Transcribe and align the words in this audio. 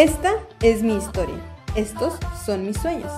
Esta 0.00 0.32
es 0.62 0.82
mi 0.82 0.96
historia. 0.96 1.36
Estos 1.74 2.14
son 2.46 2.64
mis 2.64 2.78
sueños. 2.78 3.12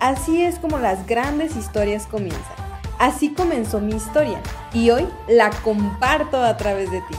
Así 0.00 0.42
es 0.42 0.58
como 0.58 0.80
las 0.80 1.06
grandes 1.06 1.54
historias 1.54 2.08
comienzan. 2.08 2.56
Así 2.98 3.32
comenzó 3.32 3.78
mi 3.78 3.94
historia 3.94 4.42
y 4.72 4.90
hoy 4.90 5.06
la 5.28 5.50
comparto 5.50 6.42
a 6.42 6.56
través 6.56 6.90
de 6.90 6.98
ti. 7.02 7.14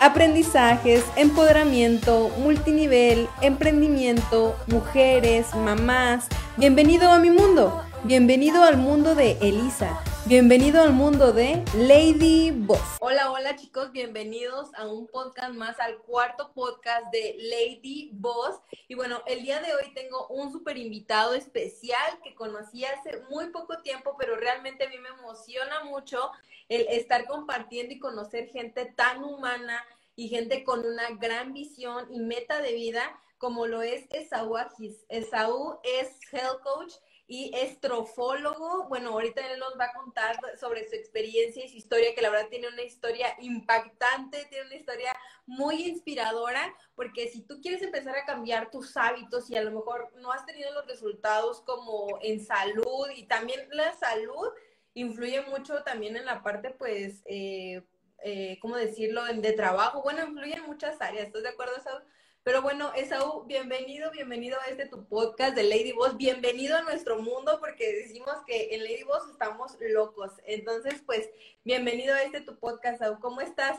Aprendizajes, 0.00 1.04
empoderamiento, 1.16 2.30
multinivel, 2.38 3.28
emprendimiento, 3.42 4.56
mujeres, 4.68 5.54
mamás. 5.54 6.26
Bienvenido 6.56 7.10
a 7.10 7.18
mi 7.18 7.28
mundo. 7.28 7.82
Bienvenido 8.04 8.62
al 8.62 8.78
mundo 8.78 9.14
de 9.14 9.32
Elisa. 9.42 10.00
Bienvenido 10.28 10.82
al 10.82 10.92
mundo 10.92 11.32
de 11.32 11.62
Lady 11.76 12.50
Boss. 12.50 12.96
Hola, 12.98 13.30
hola 13.30 13.54
chicos, 13.54 13.92
bienvenidos 13.92 14.74
a 14.74 14.88
un 14.88 15.06
podcast 15.06 15.54
más, 15.54 15.78
al 15.78 15.98
cuarto 15.98 16.50
podcast 16.52 17.12
de 17.12 17.36
Lady 17.38 18.10
Boss. 18.12 18.56
Y 18.88 18.96
bueno, 18.96 19.22
el 19.28 19.42
día 19.42 19.60
de 19.60 19.72
hoy 19.72 19.94
tengo 19.94 20.26
un 20.26 20.50
super 20.50 20.76
invitado 20.78 21.34
especial 21.34 22.18
que 22.24 22.34
conocí 22.34 22.84
hace 22.84 23.20
muy 23.30 23.50
poco 23.50 23.78
tiempo, 23.82 24.16
pero 24.18 24.34
realmente 24.34 24.86
a 24.86 24.88
mí 24.88 24.98
me 24.98 25.10
emociona 25.10 25.84
mucho 25.84 26.32
el 26.68 26.88
estar 26.88 27.26
compartiendo 27.26 27.94
y 27.94 28.00
conocer 28.00 28.48
gente 28.48 28.84
tan 28.96 29.22
humana 29.22 29.84
y 30.16 30.26
gente 30.26 30.64
con 30.64 30.84
una 30.84 31.08
gran 31.20 31.52
visión 31.52 32.12
y 32.12 32.18
meta 32.18 32.60
de 32.60 32.72
vida 32.72 33.16
como 33.38 33.68
lo 33.68 33.80
es 33.82 34.06
Esaú 34.10 34.56
Agis. 34.56 35.04
Esaú 35.08 35.78
es 35.84 36.18
health 36.32 36.62
coach 36.64 36.94
y 37.28 37.50
estrofólogo. 37.54 38.86
Bueno, 38.88 39.10
ahorita 39.10 39.40
él 39.52 39.58
nos 39.58 39.78
va 39.78 39.86
a 39.86 39.92
contar 39.92 40.36
sobre 40.58 40.88
su 40.88 40.94
experiencia 40.94 41.64
y 41.64 41.68
su 41.68 41.76
historia, 41.76 42.14
que 42.14 42.22
la 42.22 42.30
verdad 42.30 42.48
tiene 42.48 42.68
una 42.68 42.82
historia 42.82 43.36
impactante, 43.40 44.44
tiene 44.46 44.66
una 44.66 44.76
historia 44.76 45.12
muy 45.46 45.82
inspiradora, 45.84 46.74
porque 46.94 47.28
si 47.28 47.42
tú 47.42 47.60
quieres 47.60 47.82
empezar 47.82 48.16
a 48.16 48.24
cambiar 48.24 48.70
tus 48.70 48.96
hábitos 48.96 49.50
y 49.50 49.56
a 49.56 49.62
lo 49.62 49.72
mejor 49.72 50.12
no 50.16 50.32
has 50.32 50.46
tenido 50.46 50.72
los 50.72 50.86
resultados 50.86 51.62
como 51.62 52.18
en 52.22 52.44
salud 52.44 53.08
y 53.14 53.24
también 53.24 53.68
la 53.70 53.92
salud 53.94 54.48
influye 54.94 55.42
mucho 55.42 55.82
también 55.82 56.16
en 56.16 56.24
la 56.24 56.42
parte, 56.42 56.70
pues, 56.70 57.22
eh, 57.26 57.82
eh, 58.22 58.58
¿cómo 58.60 58.76
decirlo?, 58.76 59.24
de 59.24 59.52
trabajo. 59.52 60.02
Bueno, 60.02 60.24
influye 60.24 60.54
en 60.54 60.64
muchas 60.64 61.00
áreas. 61.00 61.26
¿Estás 61.26 61.42
de 61.42 61.50
acuerdo, 61.50 61.78
Saúl? 61.80 62.02
Pero 62.46 62.62
bueno, 62.62 62.92
Esaú, 62.94 63.42
bienvenido, 63.48 64.08
bienvenido 64.12 64.56
a 64.64 64.70
este 64.70 64.86
tu 64.86 65.04
podcast 65.06 65.56
de 65.56 65.64
Lady 65.64 65.90
Boss, 65.90 66.16
bienvenido 66.16 66.76
a 66.76 66.82
nuestro 66.82 67.20
mundo 67.20 67.58
porque 67.58 67.92
decimos 67.92 68.36
que 68.46 68.68
en 68.72 68.84
Lady 68.84 69.02
Boss 69.02 69.28
estamos 69.32 69.72
locos. 69.92 70.30
Entonces, 70.46 71.02
pues, 71.04 71.28
bienvenido 71.64 72.14
a 72.14 72.22
este 72.22 72.42
tu 72.42 72.56
podcast, 72.56 73.02
Esaú. 73.02 73.18
¿Cómo 73.18 73.40
estás? 73.40 73.78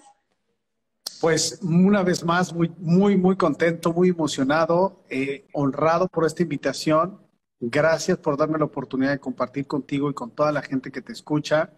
Pues 1.21 1.61
una 1.63 2.03
vez 2.03 2.25
más, 2.25 2.53
muy, 2.53 2.69
muy, 2.77 3.15
muy 3.15 3.37
contento, 3.37 3.93
muy 3.93 4.09
emocionado, 4.09 5.01
eh, 5.09 5.47
honrado 5.53 6.09
por 6.09 6.25
esta 6.25 6.43
invitación. 6.43 7.21
Gracias 7.61 8.17
por 8.17 8.35
darme 8.35 8.59
la 8.59 8.65
oportunidad 8.65 9.11
de 9.11 9.19
compartir 9.19 9.65
contigo 9.65 10.09
y 10.09 10.13
con 10.13 10.31
toda 10.31 10.51
la 10.51 10.61
gente 10.61 10.91
que 10.91 11.01
te 11.01 11.13
escucha. 11.13 11.71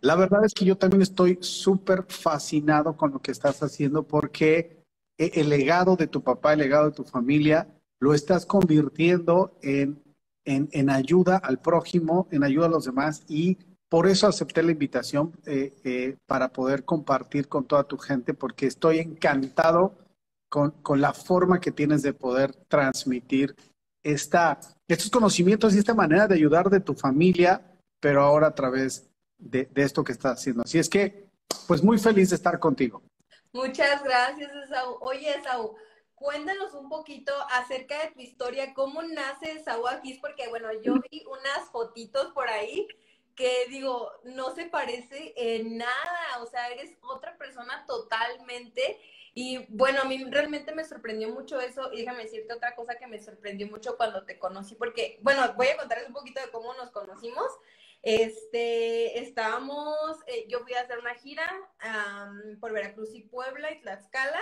La 0.00 0.16
verdad 0.16 0.42
es 0.42 0.54
que 0.54 0.64
yo 0.64 0.78
también 0.78 1.02
estoy 1.02 1.36
súper 1.42 2.06
fascinado 2.08 2.96
con 2.96 3.12
lo 3.12 3.20
que 3.20 3.30
estás 3.30 3.62
haciendo 3.62 4.08
porque 4.08 4.79
el 5.34 5.48
legado 5.48 5.96
de 5.96 6.06
tu 6.06 6.22
papá, 6.22 6.52
el 6.52 6.60
legado 6.60 6.86
de 6.86 6.96
tu 6.96 7.04
familia, 7.04 7.68
lo 8.00 8.14
estás 8.14 8.46
convirtiendo 8.46 9.58
en, 9.62 10.02
en, 10.44 10.90
ayuda 10.90 11.36
al 11.36 11.58
prójimo, 11.58 12.28
en 12.30 12.44
ayuda 12.44 12.66
a 12.66 12.70
los 12.70 12.86
demás 12.86 13.24
y 13.28 13.58
por 13.88 14.06
eso 14.06 14.26
acepté 14.26 14.62
la 14.62 14.72
invitación 14.72 15.32
eh, 15.46 15.74
eh, 15.84 16.16
para 16.26 16.52
poder 16.52 16.84
compartir 16.84 17.48
con 17.48 17.66
toda 17.66 17.84
tu 17.84 17.98
gente 17.98 18.34
porque 18.34 18.66
estoy 18.66 18.98
encantado 18.98 19.94
con, 20.48 20.70
con 20.82 21.00
la 21.00 21.12
forma 21.12 21.60
que 21.60 21.72
tienes 21.72 22.02
de 22.02 22.14
poder 22.14 22.54
transmitir 22.68 23.54
esta, 24.02 24.58
estos 24.88 25.10
conocimientos 25.10 25.74
y 25.74 25.78
esta 25.78 25.94
manera 25.94 26.26
de 26.26 26.34
ayudar 26.34 26.70
de 26.70 26.80
tu 26.80 26.94
familia, 26.94 27.62
pero 28.00 28.22
ahora 28.22 28.48
a 28.48 28.54
través 28.54 29.10
de, 29.38 29.68
esto 29.74 30.04
que 30.04 30.12
estás 30.12 30.38
haciendo. 30.38 30.62
Así 30.62 30.78
es 30.78 30.88
que, 30.88 31.28
pues 31.66 31.82
muy 31.82 31.98
feliz 31.98 32.30
de 32.30 32.36
estar 32.36 32.58
contigo. 32.58 33.02
Muchas 33.52 34.02
gracias, 34.04 34.52
Esaú. 34.64 34.98
Oye, 35.00 35.30
Esaú, 35.34 35.76
cuéntanos 36.14 36.72
un 36.74 36.88
poquito 36.88 37.32
acerca 37.50 37.98
de 37.98 38.10
tu 38.12 38.20
historia, 38.20 38.74
cómo 38.74 39.02
nace 39.02 39.52
Esaú 39.52 39.88
aquí, 39.88 40.14
porque 40.20 40.48
bueno, 40.48 40.68
yo 40.82 40.94
vi 41.10 41.24
unas 41.26 41.68
fotitos 41.70 42.32
por 42.32 42.48
ahí 42.48 42.86
que 43.34 43.66
digo, 43.68 44.12
no 44.24 44.54
se 44.54 44.66
parece 44.66 45.32
en 45.36 45.78
nada, 45.78 46.42
o 46.42 46.46
sea, 46.46 46.68
eres 46.68 46.96
otra 47.00 47.38
persona 47.38 47.84
totalmente. 47.86 49.00
Y 49.32 49.64
bueno, 49.68 50.02
a 50.02 50.04
mí 50.04 50.22
realmente 50.24 50.74
me 50.74 50.84
sorprendió 50.84 51.30
mucho 51.30 51.58
eso. 51.60 51.90
Y 51.92 52.00
déjame 52.00 52.24
decirte 52.24 52.52
otra 52.52 52.74
cosa 52.74 52.96
que 52.96 53.06
me 53.06 53.18
sorprendió 53.18 53.66
mucho 53.68 53.96
cuando 53.96 54.24
te 54.24 54.38
conocí, 54.38 54.74
porque, 54.74 55.18
bueno, 55.22 55.54
voy 55.54 55.68
a 55.68 55.76
contarles 55.76 56.08
un 56.08 56.12
poquito 56.12 56.40
de 56.40 56.50
cómo 56.50 56.74
nos 56.74 56.90
conocimos. 56.90 57.46
Este, 58.02 59.20
estábamos, 59.20 60.16
eh, 60.26 60.46
yo 60.48 60.60
fui 60.60 60.74
a 60.74 60.80
hacer 60.80 60.98
una 60.98 61.14
gira 61.14 61.46
por 62.60 62.72
Veracruz 62.72 63.14
y 63.14 63.22
Puebla 63.22 63.70
y 63.72 63.80
Tlaxcala. 63.80 64.40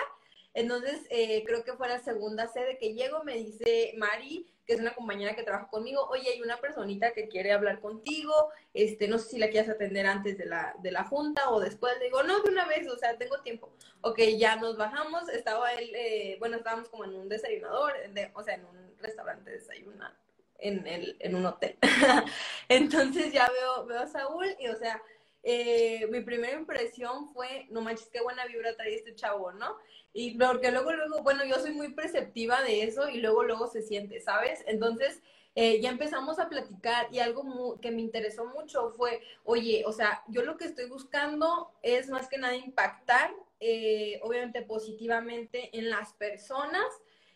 Entonces, 0.55 1.07
eh, 1.11 1.45
creo 1.45 1.63
que 1.63 1.75
fue 1.75 1.89
la 1.89 2.01
segunda 2.01 2.49
sede 2.49 2.79
que 2.79 2.95
llego, 2.95 3.23
me 3.23 3.35
dice 3.35 3.95
Mari, 3.97 4.47
que 4.67 4.75
es 4.75 4.81
una 4.81 4.95
compañera 4.95 5.37
que 5.37 5.43
trabaja 5.43 5.69
conmigo, 5.69 6.07
oye, 6.09 6.31
hay 6.31 6.43
una 6.43 6.61
personita 6.61 7.13
que 7.13 7.29
quiere 7.29 7.53
hablar 7.53 7.81
contigo, 7.81 8.51
este, 8.75 9.09
no 9.09 9.19
sé 9.19 9.31
si 9.31 9.39
la 9.39 9.51
quieres 9.51 9.71
atender 9.71 10.07
antes 10.07 10.37
de 10.37 10.47
la, 10.47 10.75
de 10.83 10.91
la 10.91 11.05
junta 11.05 11.51
o 11.51 11.61
después. 11.61 11.97
Le 11.99 12.07
digo, 12.07 12.23
no, 12.23 12.41
de 12.43 12.51
una 12.51 12.67
vez, 12.67 12.89
o 12.89 12.97
sea, 12.97 13.17
tengo 13.17 13.41
tiempo. 13.43 13.73
Ok, 14.01 14.21
ya 14.37 14.57
nos 14.57 14.77
bajamos, 14.77 15.29
estaba 15.29 15.73
él, 15.75 15.95
eh, 15.95 16.37
bueno, 16.39 16.57
estábamos 16.57 16.89
como 16.89 17.05
en 17.05 17.15
un 17.15 17.29
desayunador, 17.29 17.93
o 18.35 18.43
sea, 18.43 18.55
en 18.55 18.65
un 18.65 18.97
restaurante 18.99 19.51
de 19.51 19.59
desayunar 19.59 20.13
en, 20.59 20.87
el, 20.87 21.17
en 21.21 21.35
un 21.35 21.47
hotel. 21.47 21.79
Entonces 22.69 23.33
ya 23.33 23.49
veo, 23.49 23.87
veo 23.87 24.01
a 24.01 24.07
Saúl 24.07 24.47
y, 24.59 24.69
o 24.69 24.77
sea, 24.77 25.01
eh, 25.43 26.07
mi 26.11 26.21
primera 26.21 26.57
impresión 26.57 27.33
fue, 27.33 27.67
no 27.71 27.81
manches, 27.81 28.09
qué 28.13 28.21
buena 28.21 28.45
vibra 28.47 28.77
trae 28.77 28.95
este 28.95 29.15
chavo, 29.15 29.53
¿no? 29.53 29.77
Y 30.13 30.37
porque 30.37 30.71
luego, 30.71 30.93
luego, 30.93 31.23
bueno, 31.23 31.45
yo 31.45 31.57
soy 31.61 31.73
muy 31.73 31.93
perceptiva 31.93 32.63
de 32.63 32.83
eso 32.83 33.09
y 33.09 33.19
luego, 33.19 33.45
luego 33.45 33.67
se 33.69 33.83
siente, 33.83 34.21
¿sabes? 34.21 34.65
Entonces, 34.67 35.23
eh, 35.55 35.81
ya 35.81 35.91
empezamos 35.91 36.39
a 36.39 36.49
platicar 36.49 37.09
y 37.13 37.19
algo 37.19 37.81
que 37.81 37.91
me 37.91 38.01
interesó 38.01 38.47
mucho 38.47 38.91
fue, 38.91 39.23
oye, 39.45 39.85
o 39.87 39.93
sea, 39.93 40.23
yo 40.29 40.43
lo 40.43 40.57
que 40.57 40.67
estoy 40.67 40.89
buscando 40.89 41.73
es 41.83 42.09
más 42.11 42.29
que 42.29 42.39
nada 42.39 42.57
impactar, 42.57 43.33
eh, 43.61 44.21
obviamente 44.23 44.63
positivamente 44.63 45.77
en 45.77 45.91
las 45.91 46.13
personas 46.13 46.87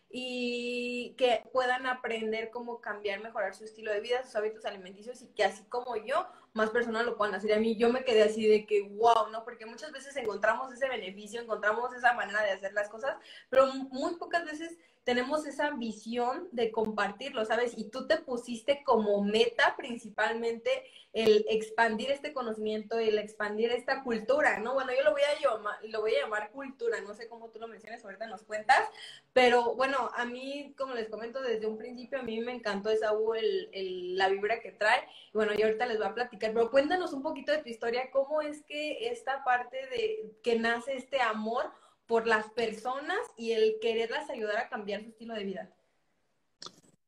y 0.09 0.92
que 1.15 1.43
puedan 1.51 1.85
aprender 1.85 2.49
cómo 2.49 2.81
cambiar, 2.81 3.21
mejorar 3.21 3.55
su 3.55 3.63
estilo 3.63 3.91
de 3.91 4.01
vida, 4.01 4.23
sus 4.23 4.35
hábitos 4.35 4.65
alimenticios 4.65 5.21
y 5.21 5.27
que 5.27 5.43
así 5.43 5.63
como 5.65 5.95
yo, 5.95 6.27
más 6.53 6.69
personas 6.69 7.05
lo 7.05 7.17
puedan 7.17 7.35
hacer. 7.35 7.53
A 7.53 7.59
mí 7.59 7.75
yo 7.75 7.89
me 7.89 8.03
quedé 8.03 8.23
así 8.23 8.47
de 8.47 8.65
que, 8.65 8.81
wow, 8.83 9.29
¿no? 9.31 9.43
Porque 9.43 9.65
muchas 9.65 9.91
veces 9.91 10.15
encontramos 10.15 10.71
ese 10.71 10.87
beneficio, 10.87 11.41
encontramos 11.41 11.93
esa 11.93 12.13
manera 12.13 12.41
de 12.43 12.51
hacer 12.51 12.73
las 12.73 12.89
cosas, 12.89 13.17
pero 13.49 13.67
muy 13.67 14.15
pocas 14.15 14.45
veces 14.45 14.77
tenemos 15.03 15.45
esa 15.45 15.71
visión 15.71 16.47
de 16.51 16.71
compartirlo, 16.71 17.43
¿sabes? 17.45 17.77
Y 17.77 17.89
tú 17.89 18.07
te 18.07 18.17
pusiste 18.17 18.83
como 18.83 19.23
meta 19.23 19.75
principalmente 19.75 20.69
el 21.13 21.45
expandir 21.47 22.09
este 22.09 22.33
conocimiento, 22.33 22.97
el 22.97 23.19
expandir 23.19 23.71
esta 23.71 24.01
cultura, 24.03 24.59
¿no? 24.59 24.73
Bueno, 24.73 24.91
yo 24.97 25.03
lo 25.03 25.11
voy 25.11 25.21
a 25.21 25.39
llamar, 25.39 25.77
lo 25.83 26.01
voy 26.01 26.15
a 26.15 26.21
llamar 26.21 26.51
cultura, 26.51 27.01
no 27.01 27.13
sé 27.13 27.27
cómo 27.27 27.49
tú 27.49 27.59
lo 27.59 27.67
mencionas, 27.67 28.03
ahorita 28.03 28.25
nos 28.27 28.43
cuentas, 28.43 28.89
pero 29.31 29.75
bueno, 29.75 30.09
a 30.15 30.25
mí, 30.25 30.73
como 30.75 30.95
les 30.95 31.09
comento 31.09 31.41
desde 31.41 31.67
un 31.67 31.77
principio, 31.77 32.19
a 32.19 32.23
mí 32.23 32.39
me 32.41 32.53
encantó 32.53 32.89
esa 32.89 33.11
el, 33.35 33.69
el, 33.73 34.17
la 34.17 34.29
vibra 34.29 34.59
que 34.59 34.71
trae, 34.71 35.07
y 35.27 35.37
bueno, 35.37 35.53
yo 35.53 35.65
ahorita 35.65 35.85
les 35.85 35.97
voy 35.97 36.07
a 36.07 36.15
platicar, 36.15 36.51
pero 36.51 36.71
cuéntanos 36.71 37.13
un 37.13 37.21
poquito 37.21 37.51
de 37.51 37.59
tu 37.59 37.69
historia, 37.69 38.09
cómo 38.09 38.41
es 38.41 38.63
que 38.63 39.09
esta 39.09 39.43
parte 39.43 39.77
de 39.87 40.31
que 40.41 40.57
nace 40.57 40.95
este 40.95 41.21
amor 41.21 41.71
por 42.07 42.27
las 42.27 42.49
personas 42.51 43.19
y 43.37 43.51
el 43.51 43.75
quererlas 43.81 44.29
ayudar 44.29 44.57
a 44.57 44.69
cambiar 44.69 45.01
su 45.01 45.09
estilo 45.09 45.33
de 45.33 45.43
vida? 45.43 45.69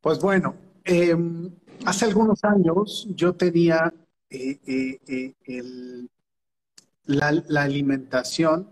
Pues 0.01 0.19
bueno, 0.19 0.55
em, 0.83 1.51
hace 1.85 2.05
algunos 2.05 2.43
años 2.43 3.07
yo 3.09 3.33
tenía 3.33 3.93
eh, 4.29 4.59
eh, 4.65 5.33
eh, 5.47 6.07
la, 7.05 7.27
alimentación, 7.61 8.71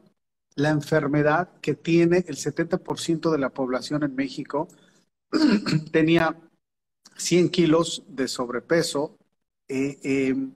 la 0.55 0.69
enfermedad 0.69 1.49
que 1.61 1.75
tiene 1.75 2.25
el 2.27 2.35
70% 2.35 3.31
de 3.31 3.37
la 3.37 3.49
población 3.49 4.03
en 4.03 4.15
México. 4.15 4.67
tenía 5.91 6.37
100 7.17 7.49
kilos 7.49 8.03
de 8.07 8.27
sobrepeso. 8.27 9.17
Em, 9.67 10.53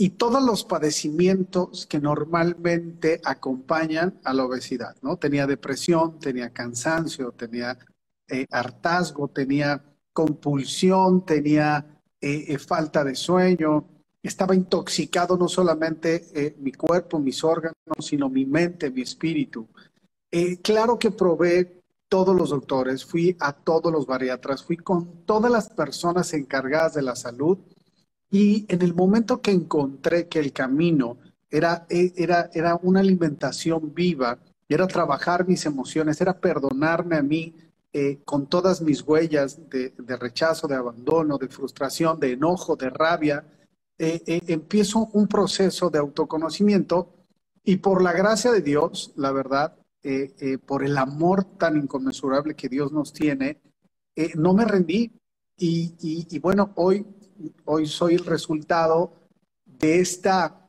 y 0.00 0.08
todos 0.08 0.42
los 0.42 0.64
padecimientos 0.64 1.84
que 1.84 2.00
normalmente 2.00 3.20
acompañan 3.22 4.18
a 4.24 4.32
la 4.32 4.46
obesidad, 4.46 4.96
¿no? 5.02 5.18
Tenía 5.18 5.46
depresión, 5.46 6.18
tenía 6.18 6.54
cansancio, 6.54 7.32
tenía 7.32 7.76
eh, 8.26 8.46
hartazgo, 8.50 9.28
tenía 9.28 9.84
compulsión, 10.14 11.26
tenía 11.26 12.00
eh, 12.18 12.46
eh, 12.48 12.58
falta 12.58 13.04
de 13.04 13.14
sueño, 13.14 13.90
estaba 14.22 14.54
intoxicado 14.54 15.36
no 15.36 15.48
solamente 15.48 16.56
mi 16.60 16.72
cuerpo, 16.72 17.18
mis 17.18 17.44
órganos, 17.44 17.74
sino 17.98 18.30
mi 18.30 18.46
mente, 18.46 18.90
mi 18.90 19.02
espíritu. 19.02 19.68
claro 20.62 20.98
que 20.98 21.10
probé 21.10 21.82
todos 22.08 22.34
los 22.34 22.48
doctores, 22.48 23.04
fui 23.04 23.36
a 23.38 23.52
todos 23.52 23.92
los 23.92 24.06
bariatras, 24.06 24.64
fui 24.64 24.78
con 24.78 25.26
todas 25.26 25.52
las 25.52 25.68
personas 25.68 26.32
encargadas 26.32 26.94
de 26.94 27.02
la 27.02 27.16
salud 27.16 27.58
y 28.30 28.66
en 28.68 28.82
el 28.82 28.94
momento 28.94 29.40
que 29.40 29.50
encontré 29.50 30.28
que 30.28 30.38
el 30.38 30.52
camino 30.52 31.16
era, 31.50 31.86
e, 31.88 32.12
era, 32.16 32.50
era 32.52 32.78
una 32.82 33.00
alimentación 33.00 33.92
viva, 33.92 34.38
era 34.68 34.86
trabajar 34.86 35.48
mis 35.48 35.66
emociones, 35.66 36.20
era 36.20 36.38
perdonarme 36.38 37.16
a 37.16 37.22
mí 37.22 37.54
eh, 37.92 38.20
con 38.24 38.46
todas 38.46 38.82
mis 38.82 39.02
huellas 39.02 39.68
de, 39.68 39.92
rechazo, 40.16 40.68
de 40.68 40.76
abandono, 40.76 41.38
de 41.38 41.48
frustración, 41.48 42.20
de 42.20 42.32
enojo, 42.32 42.76
de 42.76 42.88
rabia, 42.88 43.44
eh, 43.98 44.22
eh, 44.26 44.40
empiezo 44.46 45.10
un 45.12 45.26
proceso 45.26 45.90
de 45.90 45.98
autoconocimiento 45.98 47.12
y 47.64 47.78
por 47.78 48.00
la 48.00 48.12
gracia 48.12 48.52
de 48.52 48.60
Dios, 48.62 49.12
la 49.16 49.32
verdad, 49.32 49.76
por 50.64 50.82
el 50.82 50.96
amor 50.96 51.44
tan 51.44 51.76
inconmensurable 51.76 52.54
que 52.54 52.70
Dios 52.70 52.90
nos 52.90 53.12
tiene, 53.12 53.60
no 54.34 54.54
me 54.54 54.64
rendí. 54.64 55.12
Y, 55.58 55.94
y, 56.00 56.38
bueno, 56.38 56.72
hoy, 56.76 57.04
hoy 57.64 57.86
soy 57.86 58.14
el 58.14 58.24
resultado 58.24 59.14
de 59.64 60.00
esta, 60.00 60.68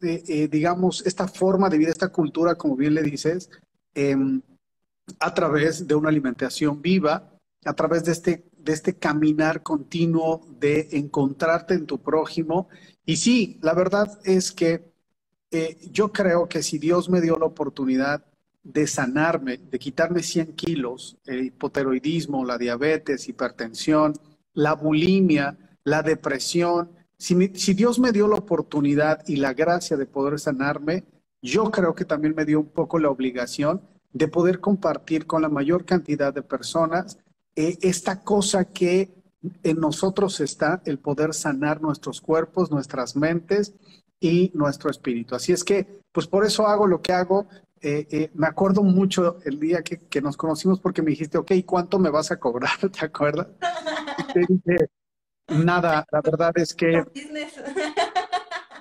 digamos, 0.00 1.04
esta 1.06 1.28
forma 1.28 1.68
de 1.68 1.78
vida, 1.78 1.90
esta 1.90 2.08
cultura, 2.08 2.54
como 2.56 2.76
bien 2.76 2.94
le 2.94 3.02
dices, 3.02 3.50
em, 3.94 4.42
a 5.20 5.34
través 5.34 5.86
de 5.86 5.94
una 5.94 6.08
alimentación 6.08 6.80
viva, 6.80 7.32
a 7.64 7.74
través 7.74 8.04
de 8.04 8.12
este, 8.12 8.44
de 8.56 8.72
este 8.72 8.94
caminar 8.94 9.62
continuo 9.62 10.46
de 10.58 10.88
encontrarte 10.92 11.74
en 11.74 11.86
tu 11.86 11.98
prójimo. 12.00 12.68
Y 13.04 13.16
sí, 13.16 13.58
la 13.62 13.74
verdad 13.74 14.18
es 14.24 14.52
que 14.52 14.92
eh, 15.50 15.76
yo 15.90 16.12
creo 16.12 16.48
que 16.48 16.62
si 16.62 16.78
Dios 16.78 17.08
me 17.08 17.20
dio 17.20 17.38
la 17.38 17.46
oportunidad 17.46 18.24
de 18.62 18.86
sanarme, 18.86 19.58
de 19.58 19.78
quitarme 19.78 20.22
100 20.22 20.54
kilos, 20.54 21.18
el 21.26 21.46
hipoteroidismo, 21.46 22.44
la 22.44 22.58
diabetes, 22.58 23.28
hipertensión, 23.28 24.14
la 24.54 24.74
bulimia, 24.74 25.58
la 25.84 26.02
depresión, 26.02 26.90
si, 27.18 27.74
Dios 27.74 27.98
me 27.98 28.12
dio 28.12 28.26
la 28.28 28.36
oportunidad 28.36 29.22
y 29.26 29.36
la 29.36 29.54
gracia 29.54 29.96
de 29.96 30.06
poder 30.06 30.40
sanarme, 30.40 31.04
yo 31.40 31.70
creo 31.70 31.94
que 31.94 32.04
también 32.04 32.34
me 32.36 32.44
dio 32.44 32.60
un 32.60 32.68
poco 32.68 32.98
la 32.98 33.10
obligación 33.10 33.82
de 34.12 34.28
poder 34.28 34.60
compartir 34.60 35.26
con 35.26 35.42
la 35.42 35.48
mayor 35.48 35.84
cantidad 35.84 36.34
de 36.34 36.42
personas 36.42 37.18
eh, 37.56 37.78
esta 37.82 38.22
cosa 38.22 38.64
que 38.64 39.14
en 39.62 39.80
nosotros 39.80 40.40
está 40.40 40.82
el 40.84 40.98
poder 40.98 41.34
sanar 41.34 41.80
nuestros 41.80 42.20
cuerpos, 42.20 42.70
nuestras 42.70 43.16
mentes 43.16 43.74
y 44.20 44.50
nuestro 44.54 44.90
espíritu. 44.90 45.34
Así 45.34 45.52
es 45.52 45.64
que, 45.64 46.00
pues 46.12 46.26
por 46.26 46.44
eso 46.44 46.66
hago 46.66 46.86
lo 46.86 47.02
que 47.02 47.12
hago. 47.12 47.46
Eh, 47.80 48.06
eh, 48.10 48.30
me 48.34 48.46
acuerdo 48.46 48.84
mucho 48.84 49.38
el 49.44 49.58
día 49.58 49.82
que, 49.82 50.20
nos 50.20 50.36
conocimos 50.36 50.78
porque 50.78 51.02
me 51.02 51.10
dijiste, 51.10 51.38
ok, 51.38 51.52
¿cuánto 51.66 51.98
me 51.98 52.10
vas 52.10 52.30
a 52.30 52.38
cobrar? 52.38 52.70
¿Te 52.92 53.04
acuerdas? 53.04 53.48
Te 54.32 54.40
dije, 54.48 54.88
nada, 55.48 56.06
la 56.10 56.20
verdad 56.20 56.52
es 56.56 56.74
que... 56.74 57.04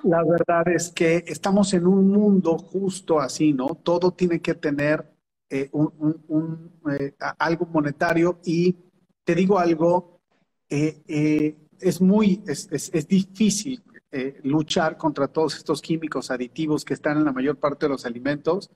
La 0.04 0.24
verdad 0.24 0.68
es 0.68 0.92
que 0.92 1.24
estamos 1.28 1.74
en 1.74 1.86
un 1.86 2.08
mundo 2.08 2.58
justo 2.58 3.20
así, 3.20 3.54
¿no? 3.54 3.68
Todo 3.84 4.12
tiene 4.12 4.42
que 4.42 4.56
tener 4.56 5.12
eh, 5.48 5.70
un, 5.74 6.80
eh, 6.92 7.14
algo 7.38 7.66
monetario 7.68 8.40
y 8.46 8.76
te 9.24 9.36
digo 9.36 9.60
algo, 9.60 10.22
eh, 10.70 11.56
es 11.80 12.02
muy, 12.02 12.42
es, 12.48 12.70
es, 12.72 13.08
difícil 13.08 13.84
luchar 14.44 14.98
contra 14.98 15.28
todos 15.28 15.56
estos 15.56 15.82
químicos 15.82 16.32
aditivos 16.32 16.84
que 16.84 16.94
están 16.94 17.18
en 17.18 17.26
la 17.26 17.32
mayor 17.32 17.58
parte 17.58 17.86
de 17.86 17.90
los 17.90 18.06
alimentos, 18.06 18.72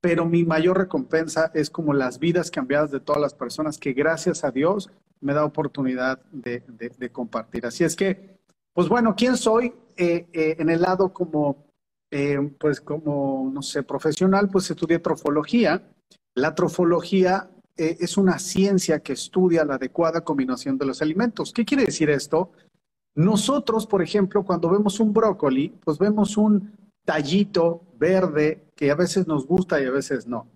pero 0.00 0.26
mi 0.26 0.44
mayor 0.44 0.78
recompensa 0.78 1.50
es 1.54 1.70
como 1.70 1.92
las 1.92 2.18
vidas 2.18 2.50
cambiadas 2.50 2.90
de 2.90 3.00
todas 3.00 3.22
las 3.22 3.34
personas 3.34 3.78
que 3.78 3.92
gracias 3.92 4.44
a 4.44 4.50
Dios 4.50 4.90
me 5.20 5.34
da 5.34 5.44
oportunidad 5.44 6.20
de, 6.30 6.62
compartir. 7.12 7.66
Así 7.66 7.84
es 7.84 7.96
que, 7.96 8.38
pues 8.72 8.88
bueno, 8.88 9.14
¿quién 9.16 9.36
soy? 9.36 9.72
en 9.98 10.68
el 10.68 10.82
lado 10.82 11.12
como, 11.12 11.64
pues 12.58 12.82
como, 12.82 13.50
no 13.50 13.62
sé, 13.62 13.82
profesional, 13.82 14.50
pues 14.50 14.70
estudié 14.70 14.98
trofología 14.98 15.82
la 16.36 16.54
trofología 16.54 17.50
eh, 17.76 17.96
es 17.98 18.18
una 18.18 18.38
ciencia 18.38 19.00
que 19.00 19.14
estudia 19.14 19.64
la 19.64 19.76
adecuada 19.76 20.20
combinación 20.20 20.76
de 20.76 20.84
los 20.84 21.00
alimentos. 21.00 21.50
¿Qué 21.52 21.64
quiere 21.64 21.86
decir 21.86 22.10
esto? 22.10 22.52
Nosotros, 23.14 23.86
por 23.86 24.02
ejemplo, 24.02 24.44
cuando 24.44 24.68
vemos 24.68 25.00
un 25.00 25.14
brócoli, 25.14 25.70
pues 25.82 25.98
vemos 25.98 26.36
un 26.36 26.72
tallito 27.06 27.82
verde 27.98 28.66
que 28.76 28.90
a 28.90 28.94
veces 28.94 29.26
nos 29.26 29.46
gusta 29.46 29.80
y 29.80 29.86
a 29.86 29.90
veces 29.90 30.26
no. 30.26 30.46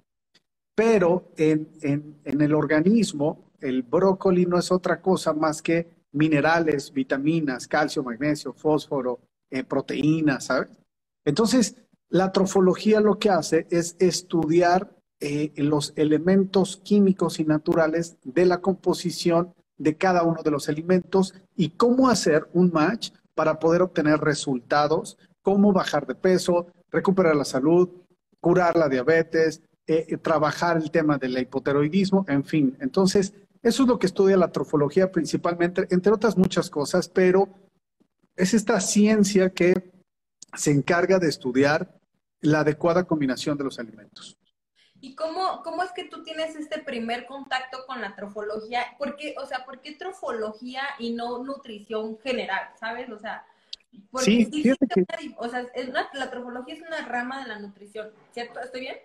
Pero 0.74 1.32
en, 1.38 2.20
el 2.24 2.54
organismo, 2.54 3.49
el 3.60 3.82
brócoli 3.82 4.46
no 4.46 4.58
es 4.58 4.70
otra 4.70 5.00
cosa 5.00 5.32
más 5.32 5.62
que 5.62 5.88
minerales, 6.12 6.92
vitaminas, 6.92 7.66
calcio, 7.66 8.02
magnesio, 8.02 8.52
fósforo, 8.52 9.20
eh, 9.50 9.64
proteínas, 9.64 10.44
¿sabes? 10.44 10.68
Entonces, 11.24 11.76
la 12.08 12.32
trofología 12.32 13.00
lo 13.00 13.18
que 13.18 13.30
hace 13.30 13.66
es 13.70 13.96
estudiar 13.98 14.90
eh, 15.20 15.52
los 15.56 15.92
elementos 15.96 16.80
químicos 16.82 17.40
y 17.40 17.44
naturales 17.44 18.16
de 18.24 18.46
la 18.46 18.60
composición 18.60 19.54
de 19.76 19.96
cada 19.96 20.22
uno 20.24 20.42
de 20.42 20.50
los 20.50 20.68
alimentos 20.68 21.34
y 21.56 21.70
cómo 21.70 22.08
hacer 22.08 22.48
un 22.52 22.70
match 22.72 23.10
para 23.34 23.58
poder 23.58 23.82
obtener 23.82 24.18
resultados, 24.20 25.18
cómo 25.42 25.72
bajar 25.72 26.06
de 26.06 26.14
peso, 26.14 26.66
recuperar 26.90 27.36
la 27.36 27.44
salud, 27.44 27.88
curar 28.40 28.76
la 28.76 28.88
diabetes, 28.88 29.62
eh, 29.86 30.16
trabajar 30.18 30.76
el 30.76 30.90
tema 30.90 31.18
del 31.18 31.38
hipoteroidismo, 31.38 32.24
en 32.28 32.44
fin. 32.44 32.76
Entonces, 32.80 33.34
eso 33.62 33.82
es 33.82 33.88
lo 33.88 33.98
que 33.98 34.06
estudia 34.06 34.36
la 34.36 34.52
trofología 34.52 35.10
principalmente, 35.12 35.86
entre 35.90 36.12
otras 36.12 36.36
muchas 36.36 36.70
cosas, 36.70 37.08
pero 37.08 37.48
es 38.36 38.54
esta 38.54 38.80
ciencia 38.80 39.50
que 39.50 39.92
se 40.54 40.70
encarga 40.70 41.18
de 41.18 41.28
estudiar 41.28 41.98
la 42.40 42.60
adecuada 42.60 43.04
combinación 43.04 43.58
de 43.58 43.64
los 43.64 43.78
alimentos. 43.78 44.36
¿Y 45.02 45.14
cómo, 45.14 45.62
cómo 45.62 45.82
es 45.82 45.92
que 45.92 46.04
tú 46.04 46.22
tienes 46.22 46.56
este 46.56 46.80
primer 46.80 47.26
contacto 47.26 47.78
con 47.86 48.00
la 48.00 48.14
trofología? 48.14 48.84
¿Por 48.98 49.16
qué, 49.16 49.34
o 49.42 49.46
sea, 49.46 49.64
¿por 49.64 49.80
qué 49.80 49.94
trofología 49.94 50.82
y 50.98 51.12
no 51.12 51.42
nutrición 51.42 52.18
general? 52.18 52.70
¿Sabes? 52.78 53.08
O 53.10 53.18
sea, 53.18 53.46
porque 54.10 54.26
sí, 54.26 54.44
sí, 54.52 55.34
o 55.36 55.48
sea 55.48 55.66
la 56.12 56.30
trofología 56.30 56.74
es 56.74 56.82
una 56.82 57.06
rama 57.06 57.42
de 57.42 57.48
la 57.48 57.58
nutrición, 57.58 58.10
¿cierto? 58.32 58.60
¿Estoy 58.60 58.82
bien? 58.82 58.96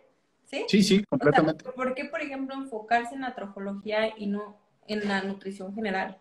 Sí, 0.45 0.65
sí, 0.67 0.83
sí 0.83 1.03
completamente. 1.03 1.65
¿Por 1.71 1.93
qué, 1.93 2.05
por 2.05 2.21
ejemplo, 2.21 2.55
enfocarse 2.55 3.15
en 3.15 3.21
la 3.21 3.35
trofología 3.35 4.17
y 4.17 4.27
no 4.27 4.57
en 4.87 5.07
la 5.07 5.23
nutrición 5.23 5.73
general? 5.73 6.17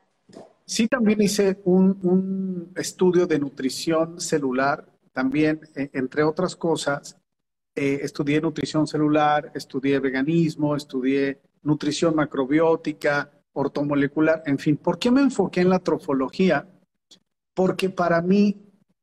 Sí, 0.65 0.89
también 0.89 1.21
hice 1.21 1.61
un, 1.65 1.99
un 2.03 2.73
estudio 2.77 3.27
de 3.27 3.39
nutrición 3.39 4.21
celular, 4.21 4.87
también, 5.13 5.61
e, 5.75 5.91
entre 5.93 6.23
otras 6.23 6.57
cosas, 6.57 7.19
eh, 7.75 8.01
estudié 8.03 8.41
nutrición 8.41 8.87
celular, 8.87 9.51
estudié 9.55 9.99
veganismo, 9.99 10.77
estudié 10.77 11.41
nutrición 11.63 12.15
macrobiótica, 12.15 13.31
ortomolecular, 13.53 14.43
en 14.47 14.59
fin. 14.59 14.77
¿Por 14.77 14.99
qué 14.99 15.11
me 15.11 15.21
enfoqué 15.21 15.61
en 15.61 15.71
la 15.71 15.81
trofología? 15.81 16.69
Porque 17.53 17.91
para 17.91 18.23
mí, 18.23 18.57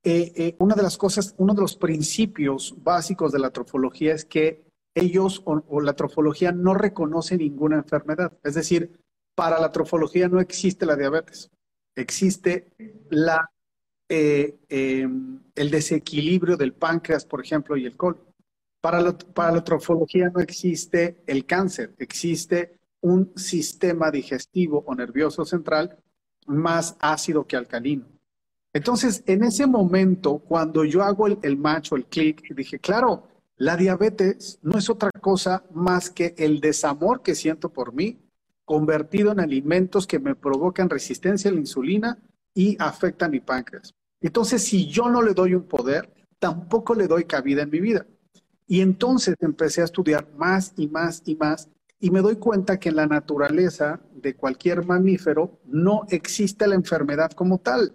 eh, 0.04 0.32
eh, 0.36 0.56
una 0.60 0.74
de 0.74 0.84
las 0.84 0.98
cosas, 0.98 1.36
uno 1.38 1.54
de 1.54 1.62
los 1.62 1.76
principios 1.76 2.74
básicos 2.82 3.32
de 3.32 3.40
la 3.40 3.52
trofología 3.52 4.14
es 4.14 4.26
que 4.26 4.71
ellos 4.94 5.42
o, 5.46 5.82
la 5.82 5.94
trofología 5.94 6.52
no 6.52 6.74
reconoce 6.74 7.38
ninguna 7.38 7.78
enfermedad. 7.78 8.34
Es 8.44 8.56
decir, 8.56 9.00
para 9.36 9.60
la 9.60 9.72
trofología 9.72 10.28
no 10.28 10.40
existe 10.40 10.86
la 10.86 10.96
diabetes, 10.96 11.50
existe 11.96 12.72
la, 13.10 13.50
em, 14.10 15.40
el 15.56 15.72
desequilibrio 15.72 16.58
del 16.58 16.74
páncreas, 16.74 17.26
por 17.26 17.42
ejemplo, 17.42 17.78
y 17.78 17.86
el 17.86 17.96
colon. 17.96 18.20
Para, 18.82 19.00
la 19.00 19.64
trofología 19.64 20.30
no 20.30 20.40
existe 20.40 21.22
el 21.28 21.46
cáncer, 21.46 21.94
existe 22.00 22.80
un 23.02 23.32
sistema 23.36 24.10
digestivo 24.10 24.84
o 24.88 24.96
nervioso 24.96 25.46
central 25.46 25.98
más 26.48 26.96
ácido 27.00 27.46
que 27.46 27.56
alcalino. 27.56 28.08
Entonces, 28.74 29.24
en 29.28 29.44
ese 29.44 29.68
momento, 29.68 30.40
cuando 30.40 30.84
yo 30.84 31.04
hago 31.04 31.28
el, 31.28 31.38
el 31.44 31.58
match 31.58 31.92
o 31.92 31.96
el 31.96 32.06
clic, 32.06 32.42
dije, 32.56 32.80
claro, 32.80 33.28
la 33.62 33.78
diabetes 33.78 34.58
no 34.64 34.80
es 34.80 34.90
otra 34.90 35.12
cosa 35.12 35.64
más 35.72 36.10
que 36.10 36.34
el 36.40 36.62
desamor 36.62 37.22
que 37.22 37.36
siento 37.36 37.72
por 37.72 37.94
mí, 37.94 38.20
convertido 38.66 39.32
en 39.32 39.40
alimentos 39.40 40.08
que 40.08 40.18
me 40.18 40.34
provocan 40.34 40.90
resistencia 40.90 41.52
a 41.52 41.54
la 41.54 41.60
insulina 41.60 42.18
y 42.56 42.76
afectan 42.80 43.30
mi 43.30 43.40
páncreas. 43.40 43.94
Entonces, 44.20 44.64
si 44.64 44.88
yo 44.88 45.12
no 45.12 45.22
le 45.22 45.36
doy 45.36 45.54
un 45.54 45.68
poder, 45.68 46.12
tampoco 46.40 46.96
le 46.96 47.06
doy 47.06 47.26
cabida 47.26 47.62
en 47.62 47.70
mi 47.70 47.80
vida. 47.80 48.08
Y 48.66 48.82
entonces 48.82 49.36
empecé 49.40 49.82
a 49.82 49.86
estudiar 49.86 50.28
más 50.36 50.74
y 50.76 50.88
más 50.88 51.22
y 51.26 51.36
más 51.36 51.70
y 52.00 52.10
me 52.10 52.22
doy 52.22 52.38
cuenta 52.38 52.80
que 52.80 52.90
en 52.90 52.96
la 52.96 53.06
naturaleza 53.06 54.02
de 54.16 54.36
cualquier 54.36 54.88
mamífero 54.88 55.60
no 55.66 56.08
existe 56.10 56.66
la 56.66 56.74
enfermedad 56.74 57.30
como 57.34 57.60
tal, 57.60 57.94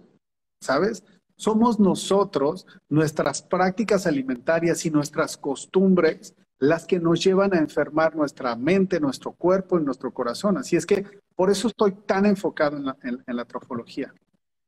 ¿sabes? 0.61 1.03
Somos 1.37 1.79
nosotros, 1.79 2.65
nuestras 2.89 3.41
prácticas 3.41 4.07
alimentarias 4.07 4.85
y 4.85 4.91
nuestras 4.91 5.37
costumbres 5.37 6.35
las 6.59 6.85
que 6.87 6.99
nos 6.99 7.23
llevan 7.23 7.53
a 7.53 7.59
enfermar 7.59 8.15
nuestra 8.15 8.55
mente, 8.55 8.99
nuestro 8.99 9.31
cuerpo 9.31 9.79
y 9.79 9.83
nuestro 9.83 10.11
corazón. 10.11 10.57
Así 10.57 10.75
es 10.75 10.85
que 10.85 11.05
por 11.35 11.51
eso 11.51 11.67
estoy 11.67 11.91
tan 11.91 12.25
enfocado 12.25 12.77
en 12.77 12.85
la, 12.85 12.97
en 13.03 13.35
la 13.35 13.45
trofología. 13.45 14.11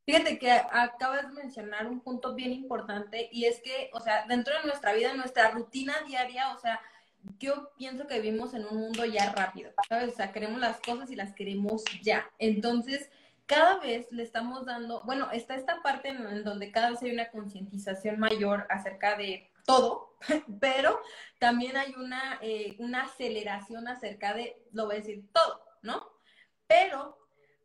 Fíjate 0.06 0.40
que 0.40 0.52
acabas 0.52 1.28
de 1.28 1.36
mencionar 1.42 1.86
un 1.88 2.00
punto 2.00 2.34
bien 2.34 2.52
importante 2.52 3.30
y 3.32 3.46
es 3.46 3.62
que, 3.62 3.92
o 3.94 4.00
sea, 4.00 4.26
dentro 4.28 4.56
de 4.60 4.68
nuestra 4.68 4.94
vida, 4.94 5.14
nuestra 5.14 5.52
rutina 5.52 5.94
diaria, 6.08 6.54
o 6.56 6.60
sea, 6.60 6.80
yo 7.40 7.72
pienso 7.78 8.08
que 8.08 8.20
vivimos 8.20 8.54
en 8.54 8.66
un 8.66 8.78
mundo 8.78 9.06
ya 9.06 9.32
rápido, 9.34 9.72
¿sabes? 9.88 10.14
O 10.14 10.16
sea, 10.16 10.32
queremos 10.32 10.60
las 10.60 10.80
cosas 10.80 11.12
y 11.12 11.16
las 11.16 11.34
queremos 11.36 11.84
ya. 12.02 12.26
Entonces, 12.40 13.12
cada 13.50 13.80
vez 13.80 14.12
le 14.12 14.22
estamos 14.22 14.64
dando, 14.64 15.02
bueno, 15.06 15.32
está 15.32 15.56
esta 15.56 15.82
parte 15.82 16.10
en, 16.10 16.44
donde 16.44 16.72
cada 16.72 16.92
vez 16.92 17.02
hay 17.02 17.12
una 17.12 17.32
concientización 17.32 18.20
mayor 18.20 18.68
acerca 18.70 19.18
de 19.18 19.52
todo, 19.66 20.14
pero 20.62 21.02
también 21.40 21.76
hay 21.76 21.96
una, 21.98 22.38
eh, 22.44 22.76
una 22.78 23.06
aceleración 23.06 23.88
acerca 23.88 24.36
de, 24.36 24.68
lo 24.72 24.86
voy 24.86 24.98
a 24.98 25.00
decir, 25.00 25.28
todo, 25.34 25.64
¿no? 25.82 26.08
Pero 26.68 27.18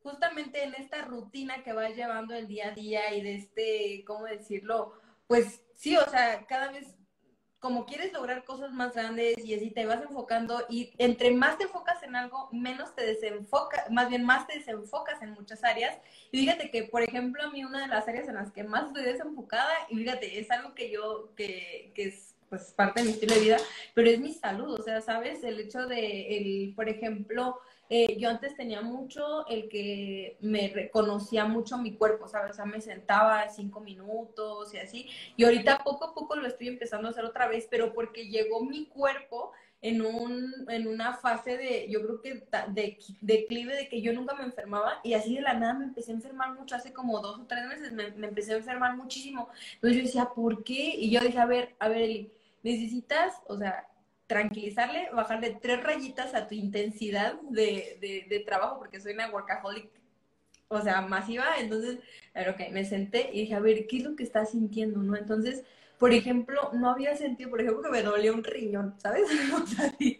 justamente 0.03 0.65
en 0.65 0.75
esta 0.75 1.03
rutina 1.03 1.63
que 1.63 1.75
vas 1.75 1.95
llevando 1.95 2.35
el 2.35 2.49
día 2.49 2.69
a 2.69 2.75
día 2.75 3.15
y 3.15 3.21
de 3.21 3.35
este, 3.35 4.05
¿cómo 4.07 4.25
decirlo? 4.25 4.95
Pues 5.27 5.63
sí, 5.75 5.99
o 5.99 6.09
sea, 6.09 6.47
cada 6.47 6.73
vez 6.73 6.97
como 7.65 7.87
quieres 7.87 8.13
lograr 8.13 8.45
cosas 8.45 8.75
más 8.75 8.93
grandes 8.93 9.43
y 9.43 9.55
así 9.55 9.71
te 9.71 9.87
vas 9.87 10.03
enfocando 10.03 10.67
y 10.69 10.93
entre 10.99 11.31
más 11.31 11.57
te 11.57 11.65
enfocas 11.65 12.03
en 12.03 12.15
algo, 12.15 12.51
menos 12.53 12.95
te 12.95 13.07
desenfocas, 13.07 13.91
más 13.91 14.11
bien 14.11 14.23
más 14.23 14.47
te 14.47 14.59
desenfocas 14.59 15.23
en 15.23 15.31
muchas 15.31 15.65
áreas. 15.65 15.97
Y 16.31 16.41
fíjate 16.41 16.71
que, 16.71 16.85
por 16.85 17.01
ejemplo, 17.01 17.43
a 17.43 17.51
mí 17.51 17.65
una 17.65 17.81
de 17.81 17.87
las 17.87 18.07
áreas 18.07 18.29
en 18.29 18.35
las 18.35 18.53
que 18.53 18.65
más 18.65 18.89
estoy 18.89 19.05
desenfocada, 19.05 19.73
y 19.89 19.97
fíjate, 19.97 20.39
es 20.41 20.51
algo 20.51 20.75
que 20.75 20.91
yo, 20.91 21.31
que, 21.37 21.91
que 21.95 22.09
es 22.09 22.35
pues 22.51 22.65
parte 22.75 23.01
de 23.01 23.07
mi 23.07 23.13
estilo 23.13 23.35
de 23.35 23.41
vida, 23.41 23.57
pero 23.95 24.11
es 24.11 24.21
mi 24.21 24.35
salud, 24.35 24.79
o 24.79 24.83
sea, 24.83 25.01
¿sabes? 25.01 25.43
El 25.43 25.59
hecho 25.59 25.87
de, 25.87 26.37
el, 26.37 26.75
por 26.75 26.91
ejemplo, 26.91 27.59
eh, 27.91 28.17
yo 28.19 28.31
antes 28.31 28.57
tenía 28.57 28.81
mucho 28.81 29.47
el 29.47 29.69
que 29.69 30.39
me 30.41 30.69
reconocía 30.69 31.45
mucho 31.45 31.77
mi 31.79 31.95
cuerpo, 31.97 32.29
¿sabes? 32.29 32.53
O 32.53 32.55
sea, 32.55 32.65
me 32.65 32.81
sentaba 32.81 33.49
cinco 33.49 33.81
minutos 33.81 34.73
y 34.75 34.79
así. 34.79 35.09
Y 35.37 35.45
ahorita 35.45 35.85
poco 35.85 36.07
a 36.07 36.15
poco 36.15 36.37
lo 36.37 36.47
estoy 36.47 36.69
empezando 36.69 37.09
a 37.09 37.11
hacer 37.11 37.25
otra 37.25 37.47
vez, 37.47 37.67
pero 37.71 37.93
porque 37.93 38.29
llegó 38.29 38.65
mi 38.65 38.87
cuerpo 38.87 39.53
en, 39.83 40.01
un, 40.01 40.65
en 40.69 40.89
una 40.89 41.13
fase 41.13 41.59
de, 41.59 41.87
yo 41.91 42.01
creo 42.03 42.23
que 42.23 42.47
de 42.69 42.99
declive 43.21 43.77
de 43.77 43.89
que 43.89 44.01
yo 44.01 44.15
nunca 44.15 44.35
me 44.35 44.45
enfermaba 44.45 45.01
y 45.05 45.13
así 45.13 45.35
de 45.35 45.43
la 45.43 45.53
nada 45.53 45.75
me 45.75 45.85
empecé 45.85 46.13
a 46.13 46.15
enfermar 46.15 46.55
mucho, 46.55 46.75
hace 46.75 46.93
como 46.93 47.21
dos 47.21 47.41
o 47.41 47.47
tres 47.47 47.67
meses 47.67 47.93
me, 47.93 48.11
me 48.13 48.29
empecé 48.29 48.55
a 48.55 48.57
enfermar 48.57 48.97
muchísimo. 48.97 49.51
Entonces 49.75 49.99
yo 49.99 50.05
decía, 50.05 50.25
¿por 50.35 50.65
qué? 50.65 50.95
Y 50.97 51.11
yo 51.11 51.21
dije, 51.21 51.39
a 51.39 51.45
ver, 51.45 51.75
a 51.79 51.89
ver, 51.89 52.29
necesitas, 52.63 53.35
o 53.47 53.59
sea, 53.59 53.87
tranquilizarle, 54.27 55.11
bajarle 55.13 55.59
tres 55.61 55.83
rayitas 55.83 56.35
a 56.35 56.47
tu 56.49 56.55
intensidad 56.55 57.41
de, 57.43 58.27
de, 58.29 58.41
trabajo, 58.41 58.79
porque 58.79 59.01
soy 59.01 59.13
una 59.13 59.31
workaholic, 59.31 59.91
o 60.69 60.81
sea, 60.81 61.03
masiva. 61.03 61.59
Entonces, 61.59 61.99
pero 62.33 62.53
ok, 62.53 62.71
me 62.73 62.85
senté 62.85 63.31
y 63.33 63.41
dije, 63.43 63.55
a 63.55 63.61
ver, 63.61 63.87
¿qué 63.87 63.99
es 63.99 64.05
lo 64.05 64.17
que 64.17 64.23
estás 64.23 64.53
sintiendo, 64.53 65.03
no? 65.03 65.17
Entonces, 65.17 65.65
por 65.99 66.13
ejemplo, 66.13 66.71
no 66.73 66.91
había 66.91 67.17
sentido, 67.17 67.51
por 67.51 67.61
ejemplo, 67.61 67.83
que 67.83 67.91
me 67.91 68.03
dolía 68.03 68.33
un 68.33 68.45
riñón, 68.45 68.95
¿sabes? 68.99 69.29
así, 69.79 70.19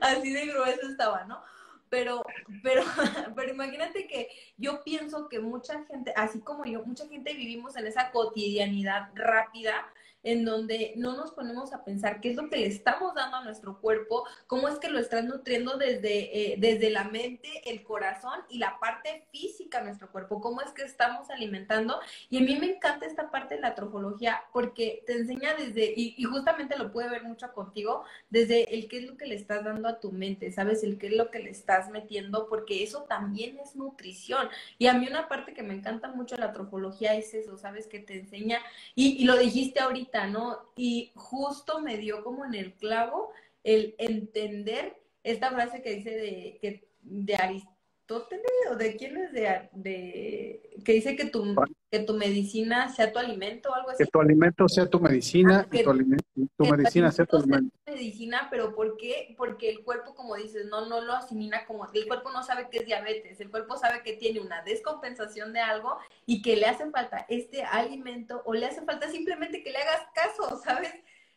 así 0.00 0.32
de 0.32 0.46
grueso 0.46 0.88
estaba, 0.88 1.24
¿no? 1.24 1.42
Pero, 1.88 2.22
pero, 2.62 2.82
pero 3.36 3.52
imagínate 3.52 4.06
que 4.06 4.28
yo 4.56 4.82
pienso 4.84 5.28
que 5.28 5.40
mucha 5.40 5.84
gente, 5.84 6.12
así 6.16 6.40
como 6.40 6.64
yo, 6.64 6.84
mucha 6.84 7.06
gente 7.08 7.34
vivimos 7.34 7.76
en 7.76 7.86
esa 7.86 8.10
cotidianidad 8.10 9.10
rápida 9.14 9.86
en 10.26 10.44
donde 10.44 10.92
no 10.96 11.16
nos 11.16 11.30
ponemos 11.30 11.72
a 11.72 11.84
pensar 11.84 12.20
qué 12.20 12.30
es 12.30 12.36
lo 12.36 12.50
que 12.50 12.56
le 12.56 12.66
estamos 12.66 13.14
dando 13.14 13.36
a 13.36 13.44
nuestro 13.44 13.80
cuerpo, 13.80 14.24
cómo 14.48 14.66
es 14.66 14.80
que 14.80 14.88
lo 14.88 14.98
estás 14.98 15.24
nutriendo 15.24 15.78
desde, 15.78 16.52
eh, 16.52 16.56
desde 16.58 16.90
la 16.90 17.04
mente, 17.04 17.48
el 17.64 17.84
corazón 17.84 18.40
y 18.48 18.58
la 18.58 18.80
parte 18.80 19.28
física 19.30 19.78
de 19.78 19.84
nuestro 19.84 20.10
cuerpo, 20.10 20.40
cómo 20.40 20.60
es 20.62 20.72
que 20.72 20.82
estamos 20.82 21.30
alimentando. 21.30 22.00
Y 22.28 22.38
a 22.38 22.40
mí 22.40 22.56
me 22.58 22.74
encanta 22.74 23.06
esta 23.06 23.30
parte 23.30 23.54
de 23.54 23.60
la 23.60 23.76
trofología 23.76 24.42
porque 24.52 25.04
te 25.06 25.12
enseña 25.12 25.54
desde, 25.54 25.94
y, 25.96 26.20
justamente 26.24 26.76
lo 26.76 26.90
puede 26.90 27.08
ver 27.08 27.22
mucho 27.22 27.52
contigo, 27.52 28.02
desde 28.28 28.74
el 28.74 28.88
qué 28.88 28.98
es 28.98 29.04
lo 29.04 29.16
que 29.16 29.26
le 29.26 29.36
estás 29.36 29.64
dando 29.64 29.88
a 29.88 30.00
tu 30.00 30.10
mente, 30.10 30.50
¿sabes? 30.50 30.82
El 30.82 30.98
qué 30.98 31.06
es 31.06 31.12
lo 31.12 31.30
que 31.30 31.38
le 31.38 31.50
estás 31.50 31.88
metiendo, 31.88 32.48
porque 32.48 32.82
eso 32.82 33.04
también 33.04 33.60
es 33.60 33.76
nutrición. 33.76 34.48
Y 34.76 34.88
a 34.88 34.94
mí 34.94 35.06
una 35.06 35.28
parte 35.28 35.54
que 35.54 35.62
me 35.62 35.74
encanta 35.74 36.08
mucho 36.08 36.34
de 36.34 36.40
la 36.40 36.52
trofología 36.52 37.14
es 37.14 37.32
eso, 37.32 37.56
¿sabes? 37.56 37.86
Que 37.86 38.00
te 38.00 38.18
enseña, 38.18 38.58
y, 38.96 39.22
y 39.22 39.24
lo 39.24 39.36
dijiste 39.36 39.78
ahorita, 39.78 40.15
¿no? 40.24 40.72
Y 40.76 41.12
justo 41.14 41.80
me 41.80 41.98
dio 41.98 42.24
como 42.24 42.46
en 42.46 42.54
el 42.54 42.72
clavo 42.74 43.30
el 43.62 43.94
entender 43.98 44.96
esta 45.22 45.50
frase 45.50 45.82
que 45.82 45.96
dice 45.96 46.10
de, 46.10 46.58
que, 46.60 46.88
de 47.02 47.34
Aristóteles 47.34 48.46
o 48.70 48.76
de 48.76 48.96
quién 48.96 49.16
es 49.16 49.32
de, 49.32 50.80
que 50.84 50.92
dice 50.92 51.16
que 51.16 51.26
tu, 51.26 51.54
que 51.90 52.00
tu 52.00 52.14
medicina 52.14 52.88
sea 52.88 53.12
tu 53.12 53.18
alimento 53.18 53.70
o 53.70 53.74
algo 53.74 53.90
así. 53.90 54.04
Que 54.04 54.10
tu 54.10 54.20
alimento 54.20 54.68
sea 54.68 54.86
tu 54.86 55.00
medicina 55.00 55.60
ah, 55.64 55.70
que, 55.70 55.84
tu, 55.84 56.64
medicina 56.64 57.12
sea 57.12 57.26
tu 57.26 57.36
alimento. 57.36 57.76
medicina, 57.86 58.48
pero 58.50 58.74
¿por 58.74 58.96
qué? 58.96 59.34
Porque 59.38 59.70
el 59.70 59.84
cuerpo, 59.84 60.14
como 60.14 60.34
dices, 60.34 60.66
no, 60.66 60.86
no 60.86 61.00
lo 61.00 61.12
asimila 61.12 61.64
como, 61.66 61.88
el 61.92 62.06
cuerpo 62.06 62.30
no 62.32 62.42
sabe 62.42 62.68
que 62.70 62.78
es 62.78 62.86
diabetes, 62.86 63.40
el 63.40 63.50
cuerpo 63.50 63.76
sabe 63.76 64.02
que 64.02 64.14
tiene 64.14 64.40
una 64.40 64.62
descompensación 64.62 65.52
de 65.52 65.60
algo 65.60 65.96
y 66.26 66.42
que 66.42 66.56
le 66.56 66.66
hace 66.66 66.90
falta 66.90 67.24
este 67.28 67.62
alimento 67.62 68.42
o 68.44 68.54
le 68.54 68.66
hace 68.66 68.82
falta 68.82 69.08
simplemente 69.08 69.62
que 69.62 69.70
le 69.70 69.78
hagas 69.78 70.08
caso, 70.14 70.60
¿sabes? 70.64 70.92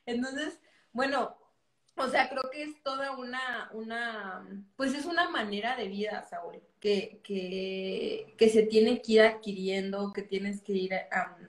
Entonces, 0.05 0.59
bueno, 0.91 1.37
o 1.99 2.09
sea, 2.09 2.29
creo 2.29 2.43
que 2.51 2.63
es 2.63 2.81
toda 2.83 3.17
una, 3.17 3.69
una, 3.73 4.47
pues 4.75 4.93
es 4.93 5.05
una 5.05 5.29
manera 5.29 5.75
de 5.75 5.87
vida, 5.87 6.25
Saúl, 6.29 6.61
que, 6.79 7.19
que, 7.23 8.33
que 8.37 8.49
se 8.49 8.63
tiene 8.63 9.01
que 9.01 9.13
ir 9.13 9.21
adquiriendo, 9.21 10.13
que 10.13 10.21
tienes 10.21 10.61
que 10.61 10.73
ir 10.73 10.91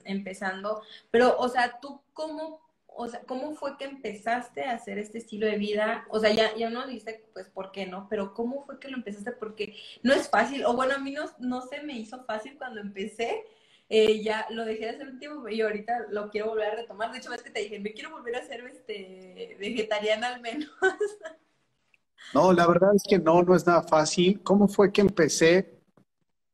empezando. 0.03 0.81
Pero, 1.09 1.37
o 1.37 1.47
sea, 1.49 1.79
tú 1.81 2.01
cómo, 2.13 2.61
o 2.87 3.07
sea, 3.07 3.21
¿cómo 3.21 3.53
fue 3.55 3.77
que 3.77 3.85
empezaste 3.85 4.63
a 4.65 4.73
hacer 4.73 4.97
este 4.97 5.17
estilo 5.19 5.47
de 5.47 5.57
vida? 5.57 6.05
O 6.09 6.19
sea, 6.19 6.31
ya, 6.31 6.55
ya 6.55 6.69
no 6.69 6.85
dice, 6.85 7.23
pues, 7.33 7.47
¿por 7.47 7.71
qué 7.71 7.85
no? 7.85 8.07
Pero 8.09 8.33
¿cómo 8.33 8.65
fue 8.65 8.79
que 8.79 8.89
lo 8.89 8.97
empezaste? 8.97 9.31
Porque 9.31 9.75
no 10.03 10.13
es 10.13 10.29
fácil, 10.29 10.65
o 10.65 10.73
bueno, 10.75 10.95
a 10.95 10.99
mí 10.99 11.11
no, 11.11 11.25
no 11.39 11.61
se 11.61 11.81
me 11.81 11.93
hizo 11.93 12.23
fácil 12.25 12.57
cuando 12.57 12.81
empecé, 12.81 13.45
eh, 13.93 14.23
ya 14.23 14.47
lo 14.51 14.63
dejé 14.63 14.85
de 14.85 14.89
hacer 14.91 15.09
un 15.09 15.19
tiempo 15.19 15.49
y 15.49 15.59
ahorita 15.59 16.05
lo 16.11 16.29
quiero 16.29 16.47
volver 16.47 16.69
a 16.69 16.75
retomar. 16.75 17.11
De 17.11 17.17
hecho, 17.17 17.29
ves 17.29 17.43
que 17.43 17.49
te 17.49 17.59
dije, 17.59 17.77
me 17.77 17.91
quiero 17.91 18.11
volver 18.11 18.37
a 18.37 18.47
ser 18.47 18.65
este, 18.65 19.57
vegetariana 19.59 20.33
al 20.33 20.41
menos. 20.41 20.69
No, 22.33 22.53
la 22.53 22.65
verdad 22.65 22.95
es 22.95 23.03
que 23.03 23.19
no, 23.19 23.41
no 23.43 23.55
es 23.55 23.67
nada 23.67 23.83
fácil. 23.83 24.41
¿Cómo 24.41 24.69
fue 24.69 24.93
que 24.93 25.01
empecé? 25.01 25.81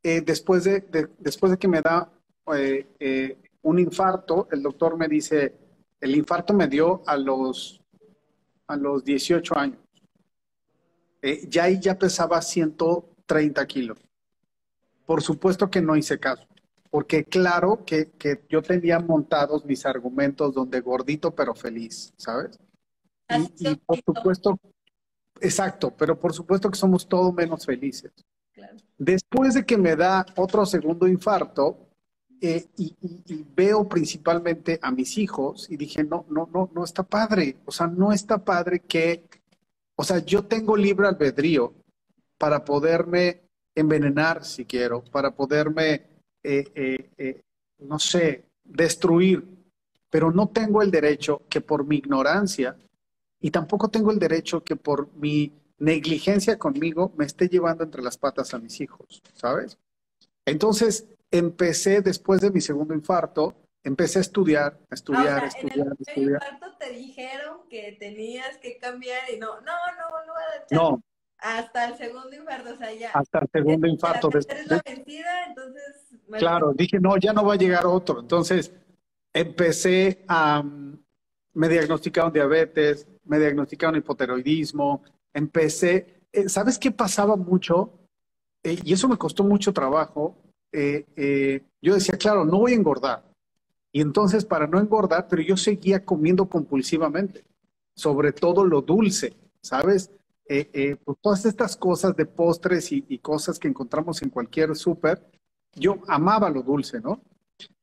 Eh, 0.02 0.22
después, 0.22 0.64
de, 0.64 0.80
después 1.20 1.52
de 1.52 1.58
que 1.60 1.68
me 1.68 1.82
da 1.82 2.10
eh, 2.56 3.38
un 3.62 3.78
infarto, 3.78 4.48
el 4.52 4.64
doctor 4.64 4.98
me 4.98 5.08
dice, 5.08 5.54
el 6.00 6.16
infarto 6.16 6.54
me 6.56 6.68
dio 6.68 7.04
a 7.06 7.16
los, 7.16 7.80
a 8.66 8.76
los 8.76 9.04
18 9.04 9.56
años. 9.56 9.80
ya 11.48 11.66
ahí 11.66 11.80
ya 11.80 12.00
pesaba 12.00 12.42
130 12.42 13.68
kilos. 13.68 14.00
Por 15.06 15.22
supuesto 15.22 15.70
que 15.70 15.82
no 15.82 15.96
hice 15.96 16.18
caso 16.18 16.48
porque 16.98 17.26
claro 17.26 17.86
que, 17.86 18.10
yo 18.50 18.64
tenía 18.64 18.98
montados 18.98 19.64
mis 19.66 19.86
argumentos 19.86 20.52
donde 20.52 20.82
gordito 20.82 21.30
pero 21.30 21.54
feliz, 21.54 22.12
¿sabes? 22.18 22.60
Y, 23.60 23.76
por 23.76 23.98
supuesto, 24.04 24.60
exacto, 25.40 25.94
pero 25.96 26.20
por 26.20 26.34
supuesto 26.34 26.72
que 26.72 26.80
somos 26.80 27.08
todo 27.08 27.32
menos 27.32 27.68
felices. 27.68 28.12
Después 28.98 29.54
de 29.54 29.64
que 29.64 29.78
me 29.78 29.96
da 29.96 30.26
otro 30.38 30.66
segundo 30.66 31.08
infarto, 31.08 31.88
eh, 32.42 32.66
y, 32.78 32.96
veo 33.56 33.88
principalmente 33.88 34.80
a 34.82 34.90
mis 34.90 35.20
hijos 35.20 35.70
y 35.70 35.78
dije, 35.78 36.04
no, 36.04 36.26
no, 36.30 36.50
no, 36.52 36.72
no 36.74 36.84
está 36.84 37.04
padre. 37.04 37.58
O 37.66 37.72
sea, 37.72 37.86
no 37.86 38.12
está 38.12 38.44
padre 38.44 38.80
que, 38.80 39.24
o 39.96 40.04
sea, 40.04 40.18
yo 40.18 40.46
tengo 40.46 40.76
libre 40.76 41.08
albedrío 41.08 41.76
para 42.40 42.66
poderme 42.66 43.44
envenenar 43.76 44.44
si 44.44 44.66
quiero, 44.66 45.04
para 45.04 45.36
poderme 45.36 46.17
eh, 46.50 46.72
eh, 46.76 47.10
eh, 47.18 47.42
no 47.80 48.00
sé, 48.00 48.46
destruir, 48.64 49.44
pero 50.10 50.32
no 50.32 50.48
tengo 50.48 50.82
el 50.82 50.90
derecho 50.90 51.42
que 51.50 51.60
por 51.60 51.86
mi 51.86 51.98
ignorancia 51.98 52.78
y 53.42 53.52
tampoco 53.52 53.90
tengo 53.90 54.12
el 54.12 54.18
derecho 54.18 54.64
que 54.64 54.78
por 54.78 55.14
mi 55.16 55.52
negligencia 55.78 56.58
conmigo 56.58 57.12
me 57.18 57.26
esté 57.26 57.50
llevando 57.50 57.84
entre 57.84 58.02
las 58.02 58.18
patas 58.18 58.54
a 58.54 58.60
mis 58.60 58.80
hijos, 58.80 59.22
¿sabes? 59.34 59.78
Entonces 60.46 61.06
empecé 61.32 62.02
después 62.02 62.40
de 62.40 62.50
mi 62.50 62.62
segundo 62.62 62.94
infarto, 62.94 63.54
empecé 63.84 64.20
a 64.20 64.22
estudiar, 64.22 64.80
a 64.90 64.96
estudiar, 64.96 65.44
a 65.44 65.48
estudiar, 65.48 65.98
en 66.16 66.24
el 66.24 66.30
infarto 66.30 66.78
te 66.80 66.92
dijeron 66.92 67.68
que 67.70 67.98
tenías 68.00 68.58
que 68.60 68.78
cambiar 68.78 69.30
y 69.34 69.38
no, 69.38 69.60
no, 69.60 69.76
no, 69.98 70.26
no. 70.72 70.92
No, 70.92 71.04
hasta 71.40 71.90
el 71.90 71.98
segundo 71.98 72.36
infarto, 72.36 72.74
o 72.74 72.78
sea, 72.78 72.94
ya. 72.94 73.12
Hasta 73.12 73.40
el 73.40 73.50
segundo 73.52 73.88
infarto. 73.88 74.30
La 74.66 74.82
vencida, 74.84 75.46
entonces. 75.46 76.07
Claro, 76.32 76.74
dije, 76.74 77.00
no, 77.00 77.18
ya 77.18 77.34
no 77.34 77.46
va 77.46 77.54
a 77.54 77.58
llegar 77.58 77.86
otro. 77.86 78.20
Entonces, 78.20 78.72
empecé 79.34 80.24
a. 80.28 80.64
Me 81.54 81.70
diagnosticaron 81.70 82.32
diabetes, 82.32 83.08
me 83.24 83.40
diagnosticaron 83.40 83.96
hipoteroidismo, 83.96 85.04
empecé, 85.34 86.22
eh, 86.32 86.50
¿sabes 86.50 86.78
qué 86.78 86.92
pasaba 86.92 87.36
mucho? 87.36 87.92
Eh, 88.64 88.78
y 88.84 88.94
eso 88.94 89.08
me 89.08 89.18
costó 89.18 89.44
mucho 89.44 89.74
trabajo. 89.74 90.36
Eh, 90.72 91.64
yo 91.82 91.96
decía, 91.96 92.18
claro, 92.18 92.46
no 92.46 92.60
voy 92.60 92.74
a 92.74 92.76
engordar. 92.76 93.24
Y 93.92 94.02
entonces, 94.02 94.46
para 94.46 94.68
no 94.68 94.80
engordar, 94.80 95.28
pero 95.28 95.42
yo 95.42 95.58
seguía 95.58 96.06
comiendo 96.06 96.48
compulsivamente, 96.48 97.44
sobre 97.96 98.32
todo 98.34 98.64
lo 98.64 98.82
dulce, 98.82 99.34
¿sabes? 99.62 100.12
Pues 100.46 101.18
todas 101.22 101.46
estas 101.46 101.76
cosas 101.76 102.16
de 102.16 102.26
postres 102.26 102.92
y, 102.92 103.04
y 103.10 103.18
cosas 103.18 103.58
que 103.58 103.68
encontramos 103.68 104.22
en 104.22 104.30
cualquier 104.30 104.76
súper, 104.76 105.26
yo 105.76 106.00
amaba 106.08 106.50
lo 106.50 106.62
dulce, 106.62 107.00
¿no? 107.00 107.22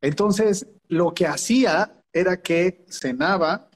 Entonces, 0.01 0.67
lo 0.89 1.15
que 1.15 1.27
hacía 1.27 2.01
era 2.13 2.41
que 2.41 2.85
cenaba, 2.89 3.69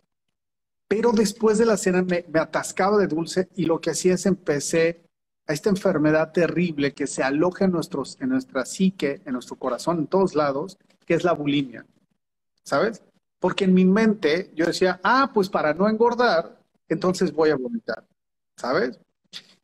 pero 0.87 1.13
después 1.13 1.59
de 1.59 1.67
la 1.67 1.77
cena 1.77 2.03
me, 2.03 2.25
atascaba 2.35 2.97
de 2.97 3.07
dulce 3.07 3.49
y 3.57 3.65
lo 3.67 3.81
que 3.81 3.91
hacía 3.91 4.15
es 4.15 4.27
empecé 4.27 5.03
a 5.47 5.53
esta 5.53 5.71
enfermedad 5.71 6.33
terrible 6.33 6.93
que 6.95 7.07
se 7.07 7.23
aloja 7.23 7.65
en, 7.65 7.73
nuestros, 7.73 8.17
en 8.21 8.31
nuestra 8.31 8.65
psique, 8.65 9.23
en 9.25 9.33
nuestro 9.33 9.57
corazón, 9.57 9.99
en 9.99 10.07
todos 10.07 10.35
lados, 10.35 10.79
que 11.05 11.15
es 11.15 11.25
la 11.25 11.33
bulimia. 11.33 11.87
¿Sabes? 12.63 13.03
Porque 13.41 13.65
en 13.65 13.75
mi 13.75 13.85
mente 13.85 14.53
yo 14.55 14.67
decía, 14.67 15.01
ah, 15.03 15.31
pues 15.33 15.49
para 15.49 15.73
no 15.75 15.89
engordar, 15.89 16.61
entonces 16.89 17.33
voy 17.33 17.51
a 17.51 17.57
vomitar. 17.57 18.05
¿Sabes? 18.57 19.01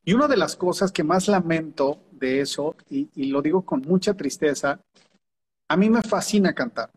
Y 0.04 0.12
una 0.12 0.28
de 0.28 0.36
las 0.36 0.56
cosas 0.56 0.92
que 0.92 1.04
más 1.04 1.28
lamento 1.28 2.00
de 2.24 2.40
eso, 2.40 2.74
y, 2.88 3.26
lo 3.26 3.42
digo 3.42 3.62
con 3.62 3.82
mucha 3.82 4.14
tristeza, 4.14 4.80
a 5.68 5.76
mí 5.76 5.90
me 5.90 6.02
fascina 6.02 6.54
cantar. 6.54 6.90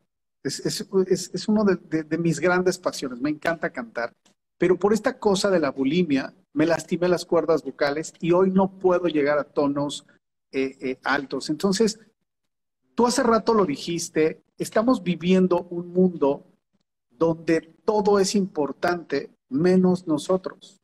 Es, 0.44 0.60
es, 0.66 1.48
uno 1.48 1.66
de, 1.66 2.18
mis 2.18 2.40
grandes 2.40 2.78
pasiones, 2.78 3.20
me 3.20 3.30
encanta 3.30 3.70
cantar. 3.70 4.14
Pero 4.58 4.78
por 4.80 4.94
esta 4.94 5.20
cosa 5.20 5.50
de 5.50 5.60
la 5.60 5.72
bulimia, 5.72 6.34
me 6.54 6.66
lastimé 6.66 7.10
las 7.10 7.26
cuerdas 7.26 7.64
vocales 7.64 8.14
y 8.20 8.32
hoy 8.32 8.50
no 8.50 8.72
puedo 8.80 9.08
llegar 9.08 9.38
a 9.38 9.44
tonos 9.44 10.06
eh, 10.52 10.78
eh, 10.80 11.00
altos. 11.04 11.50
Entonces, 11.50 12.00
tú 12.96 13.06
hace 13.06 13.24
rato 13.24 13.54
lo 13.54 13.66
dijiste, 13.66 14.42
estamos 14.58 15.04
viviendo 15.04 15.68
un 15.70 15.92
mundo 15.92 16.46
donde 17.10 17.62
todo 17.84 18.20
es 18.20 18.36
importante 18.36 19.30
menos 19.50 20.08
nosotros. 20.08 20.80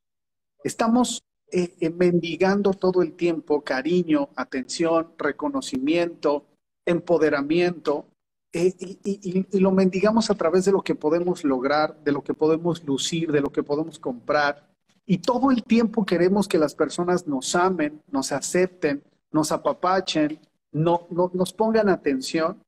Estamos 0.64 1.24
eh, 1.56 1.90
mendigando 1.92 2.74
todo 2.74 3.04
el 3.04 3.14
tiempo 3.14 3.62
cariño, 3.62 4.30
atención, 4.36 5.12
reconocimiento, 5.20 6.46
empoderamiento, 6.84 8.08
eh, 8.52 8.74
y, 9.04 9.60
lo 9.60 9.72
mendigamos 9.72 10.32
a 10.32 10.36
través 10.36 10.66
de 10.66 10.72
lo 10.72 10.82
que 10.82 10.96
podemos 10.96 11.44
lograr, 11.44 12.04
de 12.04 12.12
lo 12.12 12.24
que 12.24 12.34
podemos 12.34 12.84
lucir, 12.84 13.32
de 13.32 13.42
lo 13.42 13.52
que 13.52 13.62
podemos 13.62 14.00
comprar. 14.00 14.68
Y 15.06 15.20
todo 15.20 15.52
el 15.52 15.64
tiempo 15.64 16.06
queremos 16.06 16.48
que 16.48 16.58
las 16.58 16.74
personas 16.74 17.28
nos 17.28 17.54
amen, 17.54 18.02
nos 18.10 18.32
acepten, 18.32 19.04
nos 19.32 19.52
apapachen, 19.52 20.40
no, 20.72 21.08
nos 21.12 21.54
pongan 21.54 21.88
atención, 21.88 22.64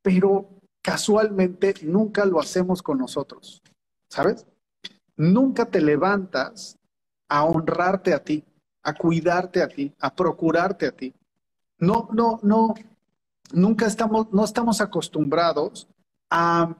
pero 0.00 0.48
casualmente 0.80 1.74
nunca 1.82 2.24
lo 2.24 2.40
hacemos 2.40 2.82
con 2.82 2.96
nosotros, 2.96 3.62
¿sabes? 4.08 4.46
Nunca 5.16 5.66
te 5.66 5.82
levantas 5.82 6.78
a 7.30 7.44
honrarte 7.44 8.12
a 8.12 8.22
ti, 8.22 8.44
a 8.82 8.92
cuidarte 8.92 9.62
a 9.62 9.68
ti, 9.68 9.94
a 10.00 10.14
procurarte 10.14 10.86
a 10.86 10.92
ti. 10.92 11.14
No, 11.78 12.08
no, 12.12 12.40
no, 12.42 12.74
nunca 13.52 13.86
estamos, 13.86 14.32
no 14.32 14.44
estamos 14.44 14.80
acostumbrados 14.80 15.88
a, 16.28 16.76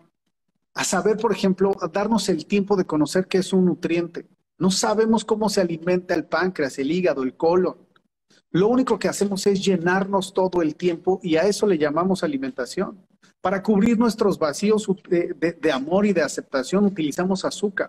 saber, 0.85 1.17
por 1.17 1.33
ejemplo, 1.33 1.73
a 1.81 1.89
darnos 1.89 2.29
el 2.29 2.47
tiempo 2.47 2.77
de 2.77 2.85
conocer 2.85 3.27
qué 3.29 3.39
es 3.39 3.53
un 3.53 3.65
nutriente. 3.65 4.27
No 4.59 4.71
sabemos 4.71 5.25
cómo 5.25 5.49
se 5.49 5.61
alimenta 5.61 6.15
el 6.15 6.25
páncreas, 6.25 6.79
el 6.79 6.91
hígado, 6.91 7.23
el 7.23 7.37
colon. 7.37 7.77
Lo 8.51 8.69
único 8.69 8.99
que 8.99 9.09
hacemos 9.09 9.47
es 9.47 9.65
llenarnos 9.65 10.35
todo 10.35 10.63
el 10.63 10.75
tiempo 10.75 11.21
y 11.23 11.37
a 11.37 11.43
eso 11.43 11.67
le 11.67 11.79
llamamos 11.79 12.25
alimentación. 12.25 13.07
Para 13.41 13.63
cubrir 13.63 13.99
nuestros 13.99 14.39
vacíos 14.39 14.87
de, 15.09 15.73
amor 15.73 16.07
y 16.07 16.13
de 16.13 16.23
aceptación 16.23 16.85
utilizamos 16.85 17.45
azúcar. 17.45 17.89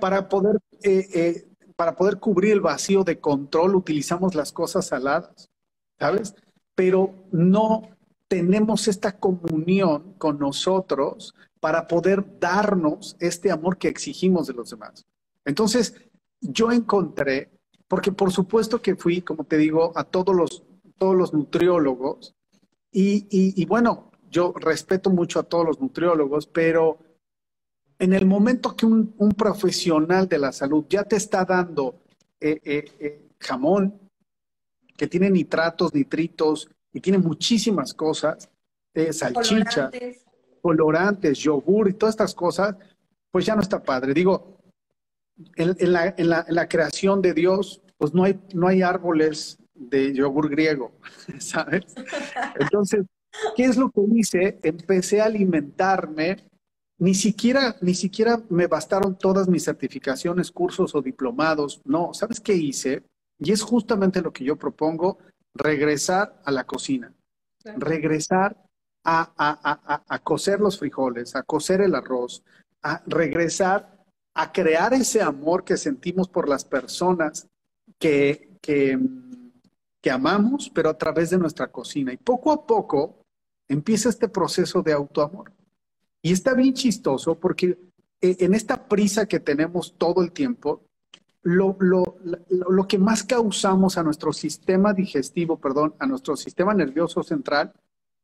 Para 0.00 0.28
poder, 0.28 0.58
eh, 0.82 1.08
eh, 1.12 1.51
para 1.82 1.96
poder 1.96 2.20
cubrir 2.20 2.52
el 2.52 2.60
vacío 2.60 3.02
de 3.02 3.18
control 3.18 3.74
utilizamos 3.74 4.36
las 4.36 4.52
cosas 4.52 4.86
saladas, 4.86 5.50
¿sabes? 5.98 6.32
pero 6.76 7.12
no 7.32 7.82
tenemos 8.28 8.86
esta 8.86 9.18
comunión 9.18 10.14
con 10.16 10.38
nosotros 10.38 11.34
para 11.58 11.88
poder 11.88 12.38
darnos 12.38 13.16
este 13.18 13.50
amor 13.50 13.78
que 13.78 13.88
exigimos 13.88 14.46
de 14.46 14.54
los 14.54 14.70
demás. 14.70 15.04
Entonces, 15.44 15.96
yo 16.40 16.70
encontré, 16.70 17.50
porque 17.88 18.12
por 18.12 18.30
supuesto 18.30 18.80
que 18.80 18.94
fui, 18.94 19.20
como 19.20 19.42
te 19.42 19.56
digo, 19.56 19.90
a 19.96 20.04
todos 20.04 20.36
los, 20.36 20.62
todos 20.98 21.16
los 21.16 21.34
nutriólogos, 21.34 22.36
y, 22.92 23.64
bueno, 23.64 24.12
yo 24.30 24.52
respeto 24.54 25.10
mucho 25.10 25.40
a 25.40 25.42
todos 25.42 25.66
los 25.66 25.80
nutriólogos, 25.80 26.46
pero 26.46 27.00
en 28.02 28.12
el 28.12 28.26
momento 28.26 28.74
que 28.74 28.84
un, 28.84 29.14
profesional 29.36 30.28
de 30.28 30.36
la 30.36 30.50
salud 30.50 30.84
ya 30.88 31.04
te 31.04 31.14
está 31.14 31.44
dando 31.44 32.02
eh, 32.40 32.58
eh, 32.64 32.84
eh, 32.98 33.28
jamón, 33.38 33.96
que 34.96 35.06
tiene 35.06 35.30
nitratos, 35.30 35.94
nitritos 35.94 36.68
y 36.92 37.00
tiene 37.00 37.18
muchísimas 37.18 37.94
cosas, 37.94 38.50
eh, 38.92 39.12
salchicha, 39.12 39.88
colorantes. 40.60 41.38
yogur 41.38 41.90
y 41.90 41.92
todas 41.92 42.14
estas 42.14 42.34
cosas, 42.34 42.74
pues 43.30 43.46
ya 43.46 43.54
no 43.54 43.62
está 43.62 43.80
padre. 43.80 44.12
Digo, 44.12 44.58
en, 45.54 45.92
la, 45.92 46.68
creación 46.68 47.22
de 47.22 47.34
Dios, 47.34 47.82
pues 47.98 48.12
no 48.12 48.24
hay, 48.24 48.40
no 48.52 48.66
hay 48.66 48.82
árboles 48.82 49.58
de 49.74 50.12
yogur 50.12 50.50
griego, 50.50 50.90
¿sabes? 51.38 51.84
Entonces, 52.58 53.06
¿qué 53.54 53.66
es 53.66 53.76
lo 53.76 53.92
que 53.92 54.00
hice? 54.12 54.58
Empecé 54.64 55.20
a 55.20 55.26
alimentarme. 55.26 56.50
Ni 57.02 57.14
siquiera, 57.14 57.74
ni 57.80 57.94
siquiera 57.94 58.40
me 58.48 58.68
bastaron 58.68 59.18
todas 59.18 59.48
mis 59.48 59.64
certificaciones, 59.64 60.52
cursos 60.52 60.94
o 60.94 61.02
diplomados. 61.02 61.82
No, 61.84 62.14
¿sabes 62.14 62.38
qué 62.38 62.54
hice? 62.54 63.02
Y 63.40 63.50
es 63.50 63.60
justamente 63.60 64.22
lo 64.22 64.32
que 64.32 64.44
yo 64.44 64.54
propongo, 64.54 65.18
regresar 65.52 66.40
a 66.44 66.52
la 66.52 66.62
cocina, 66.62 67.12
regresar 67.64 68.56
a, 69.02 69.32
a, 69.36 70.04
a, 70.06 70.18
cocer 70.20 70.60
los 70.60 70.78
frijoles, 70.78 71.34
a 71.34 71.42
cocer 71.42 71.80
el 71.80 71.96
arroz, 71.96 72.44
a 72.84 73.02
regresar 73.08 74.04
a 74.34 74.52
crear 74.52 74.94
ese 74.94 75.20
amor 75.20 75.64
que 75.64 75.76
sentimos 75.76 76.28
por 76.28 76.48
las 76.48 76.64
personas 76.64 77.48
que, 77.98 78.56
que, 78.62 78.96
que 80.00 80.10
amamos, 80.12 80.70
pero 80.72 80.90
a 80.90 80.96
través 80.96 81.30
de 81.30 81.38
nuestra 81.38 81.66
cocina. 81.66 82.12
Y 82.12 82.16
poco 82.16 82.52
a 82.52 82.64
poco 82.64 83.24
empieza 83.68 84.08
este 84.08 84.28
proceso 84.28 84.82
de 84.82 84.92
autoamor. 84.92 85.52
Y 86.22 86.32
está 86.32 86.54
bien 86.54 86.72
chistoso 86.72 87.34
porque 87.34 87.76
eh, 88.20 88.36
en 88.38 88.54
esta 88.54 88.86
prisa 88.86 89.26
que 89.26 89.40
tenemos 89.40 89.94
todo 89.98 90.22
el 90.22 90.30
tiempo, 90.30 90.82
lo, 91.42 92.86
que 92.88 92.98
más 92.98 93.24
causamos 93.24 93.98
a 93.98 94.04
nuestro 94.04 94.32
sistema 94.32 94.92
digestivo, 94.92 95.58
perdón, 95.58 95.94
a 95.98 96.06
nuestro 96.06 96.36
sistema 96.36 96.72
nervioso 96.72 97.24
central 97.24 97.72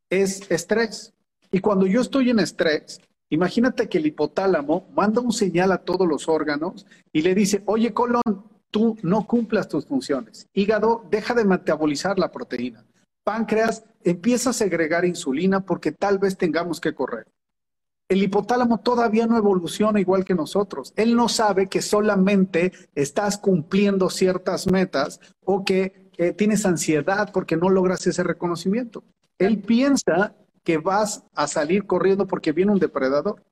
es 0.08 0.48
estrés. 0.50 1.12
Y 1.50 1.58
cuando 1.58 1.86
yo 1.86 2.00
estoy 2.00 2.30
en 2.30 2.38
estrés, 2.38 3.00
imagínate 3.28 3.88
que 3.88 3.98
el 3.98 4.06
hipotálamo 4.06 4.88
manda 4.94 5.20
un 5.20 5.32
señal 5.32 5.72
a 5.72 5.78
todos 5.78 6.06
los 6.06 6.28
órganos 6.28 6.86
y 7.12 7.22
le 7.22 7.34
dice, 7.34 7.64
oye, 7.66 7.92
colon, 7.92 8.22
tú 8.70 8.96
no 9.02 9.26
cumplas 9.26 9.68
tus 9.68 9.86
funciones. 9.86 10.46
Hígado, 10.52 11.04
deja 11.10 11.34
de 11.34 11.44
metabolizar 11.44 12.20
la 12.20 12.30
proteína. 12.30 12.84
Páncreas, 13.24 13.84
empieza 14.04 14.50
a 14.50 14.52
segregar 14.52 15.04
insulina 15.04 15.64
porque 15.64 15.90
tal 15.90 16.18
vez 16.18 16.36
tengamos 16.36 16.80
que 16.80 16.94
correr 16.94 17.26
el 18.08 18.22
hipotálamo 18.22 18.78
todavía 18.78 19.26
no 19.26 19.36
evoluciona 19.36 20.00
igual 20.00 20.24
que 20.24 20.34
nosotros. 20.34 20.94
Él 20.96 21.14
no 21.14 21.28
sabe 21.28 21.68
que 21.68 21.82
solamente 21.82 22.72
estás 22.94 23.36
cumpliendo 23.36 24.08
ciertas 24.08 24.66
metas 24.66 25.20
o 25.44 25.64
que 25.64 26.08
tienes 26.36 26.64
ansiedad 26.66 27.30
porque 27.32 27.56
no 27.56 27.68
logras 27.68 28.06
ese 28.06 28.22
reconocimiento. 28.22 29.04
Él 29.38 29.58
piensa 29.58 30.34
que 30.64 30.78
vas 30.78 31.22
a 31.34 31.46
salir 31.46 31.86
corriendo 31.86 32.26
porque 32.26 32.52
viene 32.52 32.72
un 32.72 32.78
depredador. 32.78 33.44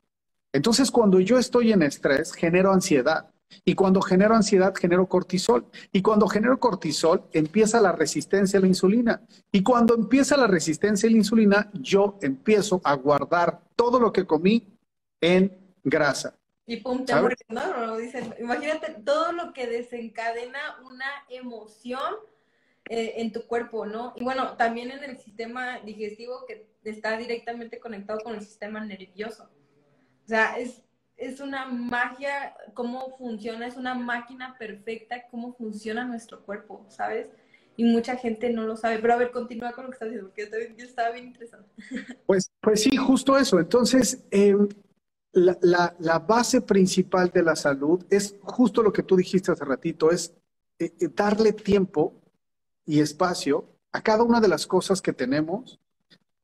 Entonces, 0.52 0.90
cuando 0.90 1.20
yo 1.20 1.38
estoy 1.38 1.72
en 1.72 1.82
estrés, 1.82 2.32
genero 2.32 2.72
ansiedad. 2.72 3.30
Y 3.64 3.74
cuando 3.74 4.00
genero 4.00 4.34
ansiedad, 4.34 4.74
genero 4.74 5.06
cortisol. 5.06 5.66
Y 5.92 6.02
cuando 6.02 6.28
genero 6.28 6.58
cortisol, 6.58 7.24
empieza 7.32 7.80
la 7.80 7.92
resistencia 7.92 8.58
a 8.58 8.62
la 8.62 8.68
insulina. 8.68 9.22
Y 9.52 9.62
cuando 9.62 9.94
empieza 9.94 10.36
la 10.36 10.46
resistencia 10.46 11.08
a 11.08 11.12
la 11.12 11.18
insulina, 11.18 11.70
yo 11.74 12.18
empiezo 12.22 12.80
a 12.84 12.94
guardar 12.94 13.60
todo 13.74 13.98
lo 13.98 14.12
que 14.12 14.26
comí 14.26 14.66
en 15.20 15.56
grasa. 15.82 16.34
Y 16.66 16.78
pum, 16.78 17.04
te 17.04 17.14
¿no? 17.48 17.96
Dicen, 17.96 18.34
imagínate 18.40 18.94
todo 19.04 19.32
lo 19.32 19.52
que 19.52 19.68
desencadena 19.68 20.58
una 20.84 21.06
emoción 21.28 22.14
eh, 22.88 23.14
en 23.18 23.32
tu 23.32 23.46
cuerpo, 23.46 23.86
¿no? 23.86 24.12
Y 24.16 24.24
bueno, 24.24 24.56
también 24.56 24.90
en 24.90 25.04
el 25.04 25.18
sistema 25.18 25.78
digestivo 25.80 26.44
que 26.46 26.68
está 26.84 27.16
directamente 27.16 27.78
conectado 27.78 28.20
con 28.20 28.34
el 28.34 28.42
sistema 28.42 28.84
nervioso. 28.84 29.44
O 30.24 30.28
sea, 30.28 30.58
es 30.58 30.82
es 31.16 31.40
una 31.40 31.66
magia 31.66 32.54
cómo 32.74 33.16
funciona, 33.16 33.66
es 33.66 33.76
una 33.76 33.94
máquina 33.94 34.56
perfecta 34.58 35.26
cómo 35.30 35.54
funciona 35.54 36.04
nuestro 36.04 36.42
cuerpo, 36.44 36.84
¿sabes? 36.88 37.28
Y 37.76 37.84
mucha 37.84 38.16
gente 38.16 38.50
no 38.50 38.62
lo 38.62 38.76
sabe. 38.76 38.98
Pero 38.98 39.14
a 39.14 39.16
ver, 39.16 39.30
continúa 39.30 39.72
con 39.72 39.84
lo 39.84 39.90
que 39.90 39.94
estás 39.94 40.08
diciendo, 40.08 40.30
porque 40.30 40.74
yo 40.76 40.84
estaba 40.84 41.10
bien 41.10 41.26
interesado. 41.26 41.64
Pues, 42.26 42.50
pues 42.60 42.82
sí, 42.82 42.96
justo 42.96 43.36
eso. 43.36 43.58
Entonces, 43.60 44.24
em, 44.30 44.68
la, 45.32 45.94
la, 45.98 46.18
base 46.18 46.60
principal 46.62 47.30
de 47.30 47.42
la 47.42 47.54
salud 47.54 48.04
es 48.10 48.36
justo 48.40 48.82
lo 48.82 48.92
que 48.92 49.02
tú 49.02 49.16
dijiste 49.16 49.52
hace 49.52 49.64
ratito, 49.64 50.10
es 50.10 50.34
eh, 50.78 50.92
eh, 50.98 51.08
darle 51.14 51.52
tiempo 51.52 52.14
y 52.84 53.00
espacio 53.00 53.68
a 53.92 54.02
cada 54.02 54.22
una 54.22 54.40
de 54.40 54.48
las 54.48 54.66
cosas 54.66 55.00
que 55.00 55.12
tenemos, 55.12 55.78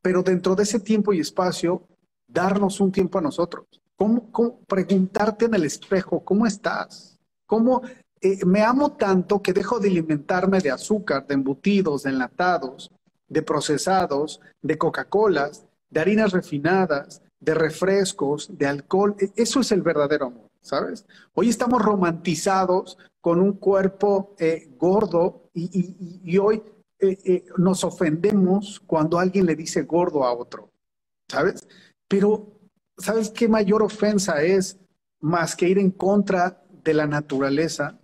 pero 0.03 0.23
dentro 0.23 0.55
de 0.55 0.65
ese 0.65 0.81
tiempo 0.81 1.13
y 1.13 1.21
espacio, 1.21 1.87
darnos 2.27 2.81
un 2.81 2.93
tiempo 2.93 3.19
a 3.19 3.23
nosotros. 3.23 3.82
¿Cómo, 4.03 4.59
preguntarte 4.67 5.45
en 5.45 5.55
el 5.55 5.65
espejo, 5.65 6.25
¿cómo 6.25 6.45
estás? 6.45 7.21
¿Cómo 7.47 7.83
eh, 8.21 8.45
me 8.45 8.63
amo 8.63 8.97
tanto 8.97 9.41
que 9.41 9.53
dejo 9.53 9.79
de 9.79 9.91
alimentarme 9.91 10.59
de 10.59 10.73
azúcar, 10.73 11.25
de 11.25 11.35
embutidos, 11.35 12.03
de 12.03 12.11
enlatados, 12.11 12.91
de 13.29 13.43
procesados, 13.43 14.41
de 14.61 14.77
Coca-Colas, 14.77 15.67
de 15.89 16.01
harinas 16.01 16.33
refinadas, 16.33 17.23
de 17.39 17.55
refrescos, 17.55 18.51
de 18.59 18.67
alcohol? 18.67 19.15
E, 19.21 19.31
eso 19.37 19.61
es 19.61 19.71
el 19.71 19.83
verdadero 19.83 20.27
amor, 20.27 20.51
¿sabes? 20.61 21.07
Hoy 21.35 21.49
estamos 21.49 21.81
romantizados 21.81 22.99
con 23.21 23.39
un 23.39 23.53
cuerpo 23.53 24.35
eh, 24.41 24.69
gordo 24.77 25.49
y, 25.55 26.39
hoy 26.39 26.61
eh, 26.99 27.45
nos 27.57 27.85
ofendemos 27.85 28.81
cuando 28.85 29.21
alguien 29.21 29.47
le 29.47 29.55
dice 29.55 29.83
gordo 29.83 30.25
a 30.25 30.33
otro, 30.33 30.71
¿sabes? 31.29 31.69
Pero 32.09 32.62
¿sabes 33.03 33.31
qué 33.31 33.49
mayor 33.49 33.83
ofensa 33.83 34.43
es 34.43 34.79
más 35.21 35.57
que 35.57 35.69
ir 35.69 35.79
en 35.79 35.91
contra 35.91 36.63
de 36.85 36.95
la 36.95 37.07
naturaleza? 37.07 37.99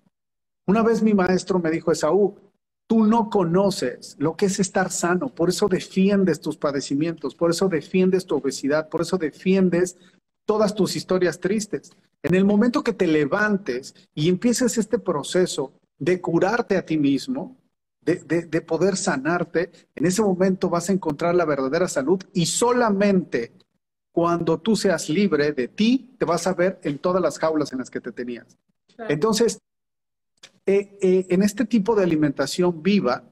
Una 0.66 0.82
vez 0.82 1.02
mi 1.02 1.14
maestro 1.14 1.58
me 1.58 1.70
dijo, 1.70 1.92
Esaú, 1.92 2.36
tú 2.86 3.04
no 3.04 3.30
conoces 3.30 4.16
lo 4.18 4.36
que 4.36 4.46
es 4.46 4.58
estar 4.60 4.90
sano, 4.90 5.28
por 5.34 5.48
eso 5.48 5.68
defiendes 5.68 6.40
tus 6.40 6.56
padecimientos, 6.56 7.34
por 7.34 7.50
eso 7.50 7.68
defiendes 7.68 8.26
tu 8.26 8.36
obesidad, 8.36 8.88
por 8.88 9.02
eso 9.02 9.16
defiendes 9.16 9.96
todas 10.44 10.74
tus 10.74 10.96
historias 10.96 11.38
tristes. 11.38 11.92
En 12.22 12.34
el 12.34 12.44
momento 12.44 12.82
que 12.82 12.92
te 12.92 13.06
levantes 13.06 13.94
y 14.14 14.28
empieces 14.28 14.78
este 14.78 14.98
proceso 14.98 15.72
de 15.98 16.20
curarte 16.20 16.76
a 16.76 16.84
ti 16.84 16.96
mismo, 16.96 17.56
de, 18.00 18.46
de, 18.46 18.60
poder 18.62 18.96
sanarte, 18.96 19.70
en 19.94 20.06
ese 20.06 20.22
momento 20.22 20.70
vas 20.70 20.88
a 20.88 20.94
encontrar 20.94 21.34
la 21.34 21.44
verdadera 21.44 21.88
salud 21.88 22.22
y 22.32 22.46
solamente 22.46 23.52
cuando 24.18 24.58
tú 24.58 24.74
seas 24.74 25.08
libre 25.08 25.52
de 25.52 25.68
ti, 25.68 26.10
te 26.18 26.24
vas 26.24 26.48
a 26.48 26.52
ver 26.52 26.80
en 26.82 26.98
todas 26.98 27.22
las 27.22 27.38
jaulas 27.38 27.70
en 27.70 27.78
las 27.78 27.88
que 27.88 28.00
te 28.00 28.10
tenías. 28.10 28.58
Entonces, 29.08 29.60
eh, 30.66 30.98
eh, 31.00 31.26
en 31.28 31.44
este 31.44 31.64
tipo 31.64 31.94
de 31.94 32.02
alimentación 32.02 32.82
viva, 32.82 33.22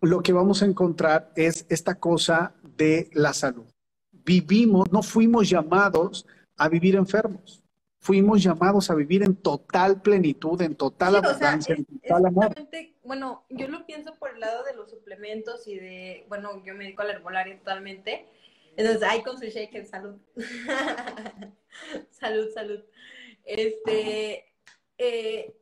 lo 0.00 0.22
que 0.22 0.32
vamos 0.32 0.62
a 0.62 0.64
encontrar 0.64 1.34
es 1.36 1.66
esta 1.68 1.96
cosa 1.96 2.54
de 2.78 3.10
la 3.12 3.34
salud. 3.34 3.66
Vivimos, 4.10 4.90
no 4.90 5.02
fuimos 5.02 5.50
llamados 5.50 6.26
a 6.56 6.70
vivir 6.70 6.96
enfermos. 6.96 7.62
Fuimos 7.98 8.42
llamados 8.42 8.88
a 8.88 8.94
vivir 8.94 9.22
en 9.24 9.36
total 9.36 10.00
plenitud, 10.00 10.62
en 10.62 10.76
total 10.76 11.16
abundancia, 11.16 11.74
en 11.74 11.84
total 11.84 12.24
amor. 12.24 12.54
Bueno, 13.04 13.44
yo 13.50 13.68
lo 13.68 13.84
pienso 13.84 14.14
por 14.14 14.30
el 14.30 14.40
lado 14.40 14.64
de 14.64 14.72
los 14.76 14.88
suplementos 14.88 15.68
y 15.68 15.74
de, 15.74 16.24
bueno, 16.30 16.64
yo 16.64 16.74
me 16.74 16.84
dedico 16.84 17.02
al 17.02 17.10
herbolario 17.10 17.58
totalmente 17.58 18.26
entonces, 18.76 19.02
ahí 19.02 19.22
con 19.22 19.38
su 19.38 19.46
shaker, 19.46 19.86
salud. 19.86 20.16
salud, 22.10 22.48
salud. 22.54 22.84
Este, 23.44 24.52
eh, 24.98 25.54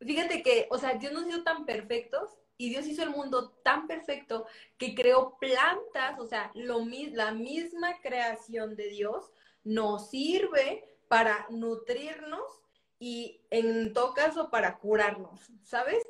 fíjate 0.00 0.42
que, 0.42 0.66
o 0.70 0.78
sea, 0.78 0.94
Dios 0.94 1.12
nos 1.12 1.26
hizo 1.26 1.42
tan 1.42 1.66
perfectos 1.66 2.30
y 2.56 2.70
Dios 2.70 2.86
hizo 2.86 3.02
el 3.02 3.10
mundo 3.10 3.50
tan 3.62 3.86
perfecto 3.86 4.46
que 4.78 4.94
creó 4.94 5.36
plantas, 5.38 6.18
o 6.18 6.26
sea, 6.26 6.50
lo, 6.54 6.84
la 7.12 7.32
misma 7.32 8.00
creación 8.00 8.76
de 8.76 8.88
Dios 8.88 9.30
nos 9.62 10.10
sirve 10.10 10.84
para 11.08 11.46
nutrirnos 11.50 12.62
y 12.98 13.42
en 13.50 13.92
todo 13.92 14.14
caso 14.14 14.50
para 14.50 14.78
curarnos, 14.78 15.40
¿sabes? 15.62 16.02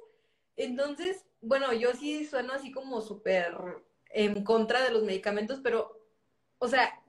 Entonces, 0.56 1.26
bueno, 1.40 1.72
yo 1.72 1.92
sí 1.92 2.24
sueno 2.24 2.54
así 2.54 2.72
como 2.72 3.00
súper 3.00 3.54
en 4.10 4.42
contra 4.42 4.82
de 4.82 4.90
los 4.90 5.04
medicamentos, 5.04 5.60
pero 5.62 5.97
o 6.58 6.68
sea, 6.68 7.00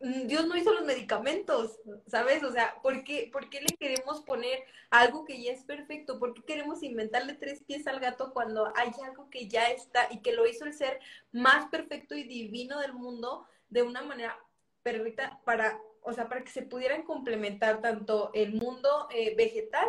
mm, 0.00 0.26
Dios 0.26 0.46
no 0.46 0.56
hizo 0.56 0.72
los 0.72 0.84
medicamentos, 0.84 1.80
¿sabes? 2.06 2.42
O 2.42 2.52
sea, 2.52 2.76
¿por 2.82 3.04
qué, 3.04 3.30
¿por 3.32 3.48
qué, 3.50 3.60
le 3.60 3.76
queremos 3.76 4.22
poner 4.22 4.64
algo 4.90 5.24
que 5.24 5.42
ya 5.42 5.52
es 5.52 5.64
perfecto? 5.64 6.18
¿Por 6.18 6.34
qué 6.34 6.42
queremos 6.42 6.82
inventarle 6.82 7.34
tres 7.34 7.62
pies 7.62 7.86
al 7.86 8.00
gato 8.00 8.32
cuando 8.32 8.72
hay 8.76 8.90
algo 9.04 9.30
que 9.30 9.48
ya 9.48 9.68
está 9.70 10.08
y 10.10 10.20
que 10.20 10.32
lo 10.32 10.46
hizo 10.46 10.64
el 10.64 10.74
ser 10.74 11.00
más 11.32 11.66
perfecto 11.70 12.14
y 12.14 12.24
divino 12.24 12.80
del 12.80 12.94
mundo 12.94 13.46
de 13.70 13.82
una 13.82 14.02
manera 14.02 14.38
perfecta 14.82 15.40
para, 15.44 15.80
o 16.02 16.12
sea, 16.12 16.28
para 16.28 16.42
que 16.42 16.50
se 16.50 16.62
pudieran 16.62 17.04
complementar 17.04 17.80
tanto 17.80 18.30
el 18.34 18.54
mundo 18.54 19.08
eh, 19.10 19.34
vegetal 19.36 19.88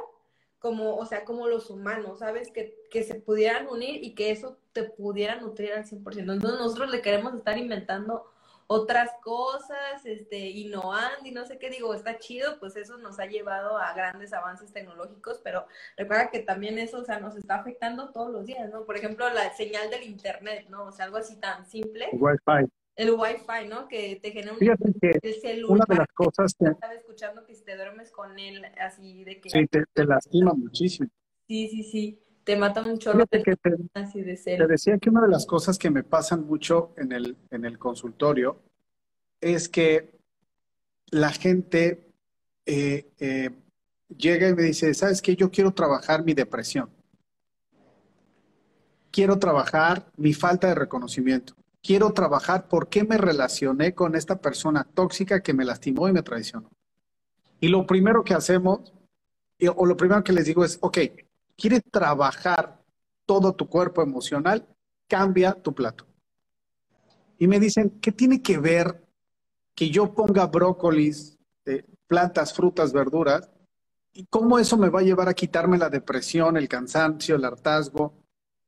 como, 0.60 0.96
o 0.96 1.06
sea, 1.06 1.26
como 1.26 1.48
los 1.48 1.70
humanos, 1.70 2.20
¿sabes? 2.20 2.50
Que, 2.52 2.74
que 2.90 3.04
se 3.04 3.16
pudieran 3.16 3.68
unir 3.68 4.02
y 4.02 4.16
que 4.16 4.32
eso 4.32 4.58
te 4.72 4.84
pudiera 4.84 5.36
nutrir 5.36 5.74
al 5.74 5.84
100%. 5.84 6.20
Entonces 6.20 6.60
nosotros 6.60 6.90
le 6.90 7.02
queremos 7.02 7.34
estar 7.34 7.58
inventando 7.58 8.33
otras 8.74 9.12
cosas, 9.22 10.06
este, 10.06 10.50
innovando 10.50 11.26
y 11.26 11.32
no 11.32 11.46
sé 11.46 11.60
qué 11.60 11.70
digo, 11.70 11.94
está 11.94 12.18
chido, 12.18 12.60
pues 12.60 12.76
eso 12.76 12.98
nos 12.98 13.20
ha 13.20 13.26
llevado 13.26 13.78
a 13.78 13.94
grandes 13.94 14.34
avances 14.34 14.74
tecnológicos, 14.74 15.40
pero 15.44 15.66
recuerda 15.96 16.30
que 16.32 16.40
también 16.40 16.80
eso, 16.80 17.00
o 17.00 17.04
sea, 17.04 17.20
nos 17.20 17.36
está 17.36 17.56
afectando 17.56 18.12
todos 18.12 18.32
los 18.32 18.46
días, 18.46 18.70
¿no? 18.72 18.86
Por 18.86 18.98
ejemplo, 18.98 19.30
la 19.30 19.54
señal 19.56 19.90
del 19.90 20.04
internet, 20.04 20.68
¿no? 20.70 20.86
O 20.86 20.92
sea, 20.92 21.06
algo 21.06 21.18
así 21.18 21.40
tan 21.40 21.66
simple. 21.66 22.08
El 22.12 22.20
Wi-Fi. 22.20 22.72
El 22.96 23.12
Wi-Fi, 23.12 23.68
¿no? 23.70 23.88
Que 23.88 24.20
te 24.22 24.32
genera 24.32 24.54
un, 24.54 24.60
el 24.62 25.34
celular. 25.42 25.72
Una 25.72 25.86
de 25.88 25.96
las 25.96 26.08
cosas 26.08 26.54
que... 26.54 26.66
Estás 26.70 26.96
escuchando 26.96 27.46
que 27.46 27.56
si 27.56 27.64
te 27.64 27.76
duermes 27.76 28.12
con 28.12 28.38
él, 28.40 28.66
así 28.80 29.24
de 29.24 29.40
que... 29.40 29.50
Sí, 29.50 29.68
te, 29.68 29.84
te 29.94 30.06
lastima 30.06 30.54
muchísimo. 30.54 31.10
Sí, 31.48 31.68
sí, 31.70 31.84
sí 31.84 32.23
te 32.44 32.56
mata 32.58 32.82
un 32.82 32.98
chorro 32.98 33.26
te, 33.26 33.44
así 33.94 34.22
de 34.22 34.36
Te 34.36 34.68
decía 34.68 34.98
que 34.98 35.10
una 35.10 35.22
de 35.22 35.30
las 35.30 35.46
cosas 35.46 35.78
que 35.78 35.90
me 35.90 36.04
pasan 36.04 36.46
mucho 36.46 36.94
en 36.98 37.12
el, 37.12 37.38
en 37.52 37.66
el 37.66 37.78
consultorio 37.80 38.60
es 39.40 39.70
que 39.70 40.20
la 41.12 41.32
gente 41.32 42.12
eh, 42.66 43.12
eh, 43.20 43.50
llega 44.18 44.50
y 44.50 44.56
me 44.56 44.64
dice, 44.64 44.94
¿sabes 44.94 45.22
qué? 45.22 45.36
Yo 45.36 45.52
quiero 45.52 45.72
trabajar 45.72 46.24
mi 46.24 46.34
depresión. 46.34 46.90
Quiero 49.12 49.38
trabajar 49.38 50.12
mi 50.18 50.34
falta 50.34 50.68
de 50.68 50.76
reconocimiento. 50.76 51.54
Quiero 51.82 52.14
trabajar 52.14 52.68
por 52.68 52.88
qué 52.88 53.04
me 53.04 53.18
relacioné 53.18 53.94
con 53.94 54.16
esta 54.16 54.42
persona 54.42 54.86
tóxica 54.86 55.42
que 55.42 55.54
me 55.54 55.66
lastimó 55.66 56.08
y 56.08 56.14
me 56.14 56.24
traicionó. 56.24 56.72
Y 57.60 57.68
lo 57.68 57.86
primero 57.86 58.24
que 58.24 58.34
hacemos, 58.34 58.94
o 59.76 59.86
lo 59.86 59.96
primero 59.96 60.24
que 60.24 60.34
les 60.34 60.46
digo 60.46 60.66
es, 60.66 60.78
ok, 60.82 60.98
quieres 61.58 61.82
trabajar 61.92 62.82
todo 63.26 63.54
tu 63.54 63.68
cuerpo 63.68 64.02
emocional, 64.02 64.68
cambia 65.08 65.54
tu 65.54 65.74
plato. 65.74 66.06
Y 67.38 67.48
me 67.48 67.60
dicen, 67.60 68.00
¿qué 68.02 68.12
tiene 68.12 68.42
que 68.42 68.58
ver 68.58 69.06
que 69.76 69.90
yo 69.90 70.14
ponga 70.14 70.46
brócolis, 70.48 71.38
eh, 71.66 71.86
plantas, 72.08 72.54
frutas, 72.54 72.94
verduras? 72.94 73.50
¿Y 74.14 74.26
cómo 74.26 74.60
eso 74.60 74.78
me 74.78 74.90
va 74.90 75.00
a 75.00 75.04
llevar 75.04 75.30
a 75.30 75.34
quitarme 75.34 75.78
la 75.78 75.90
depresión, 75.90 76.58
el 76.58 76.68
cansancio, 76.68 77.36
el 77.36 77.46
hartazgo? 77.46 78.14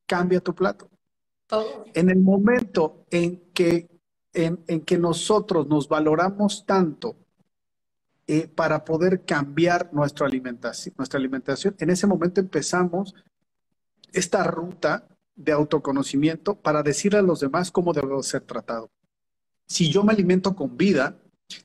Cambia 0.06 0.40
tu 0.40 0.56
plato. 0.56 0.90
En 1.94 2.10
el 2.10 2.20
momento 2.20 3.06
en 3.12 3.52
que, 3.54 3.88
en, 4.34 4.64
en 4.68 4.82
que 4.82 4.98
nosotros 4.98 5.68
nos 5.68 5.88
valoramos 5.88 6.66
tanto 6.66 7.16
eh, 8.28 8.48
para 8.48 8.84
poder 8.84 9.24
cambiar 9.24 9.94
nuestra 9.94 10.26
alimentación, 10.26 10.96
nuestra 10.98 11.20
alimentación. 11.20 11.76
En 11.80 11.90
ese 11.90 12.08
momento 12.08 12.42
empezamos 12.42 13.14
esta 14.14 14.44
ruta 14.44 15.08
de 15.36 15.52
autoconocimiento 15.52 16.56
para 16.56 16.82
decirle 16.82 17.20
a 17.20 17.24
los 17.24 17.42
demás 17.42 17.72
cómo 17.72 17.94
debo 17.94 18.24
ser 18.24 18.42
tratado. 18.42 18.90
Si 19.68 19.92
yo 19.92 20.04
me 20.04 20.14
alimento 20.14 20.56
con 20.56 20.78
vida, 20.78 21.18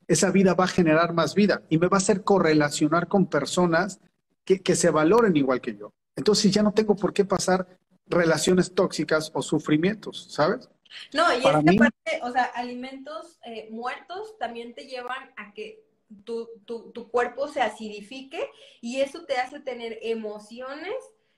esa 0.06 0.30
vida 0.30 0.54
va 0.54 0.64
a 0.64 0.68
generar 0.68 1.14
más 1.14 1.34
vida 1.34 1.62
y 1.68 1.78
me 1.78 1.88
va 1.88 1.96
a 1.96 1.98
hacer 1.98 2.24
correlacionar 2.24 3.08
con 3.08 3.26
personas 3.26 4.00
que, 4.44 4.60
que 4.60 4.74
se 4.74 4.90
valoren 4.90 5.36
igual 5.36 5.60
que 5.60 5.76
yo. 5.76 5.92
Entonces 6.16 6.52
ya 6.52 6.62
no 6.62 6.72
tengo 6.72 6.96
por 6.96 7.12
qué 7.12 7.24
pasar 7.24 7.66
relaciones 8.06 8.74
tóxicas 8.74 9.30
o 9.34 9.40
sufrimientos, 9.40 10.26
¿sabes? 10.30 10.68
No, 11.14 11.32
y 11.32 11.36
esta 11.36 11.62
parte, 11.62 12.20
o 12.22 12.32
sea, 12.32 12.44
alimentos 12.44 13.38
eh, 13.44 13.68
muertos 13.70 14.36
también 14.38 14.74
te 14.74 14.86
llevan 14.86 15.30
a 15.36 15.52
que 15.54 15.84
tu, 16.24 16.48
tu, 16.66 16.92
tu, 16.92 17.10
cuerpo 17.10 17.48
se 17.48 17.60
acidifique 17.60 18.50
y 18.80 19.00
eso 19.00 19.24
te 19.24 19.36
hace 19.36 19.60
tener 19.60 19.98
emociones 20.02 20.94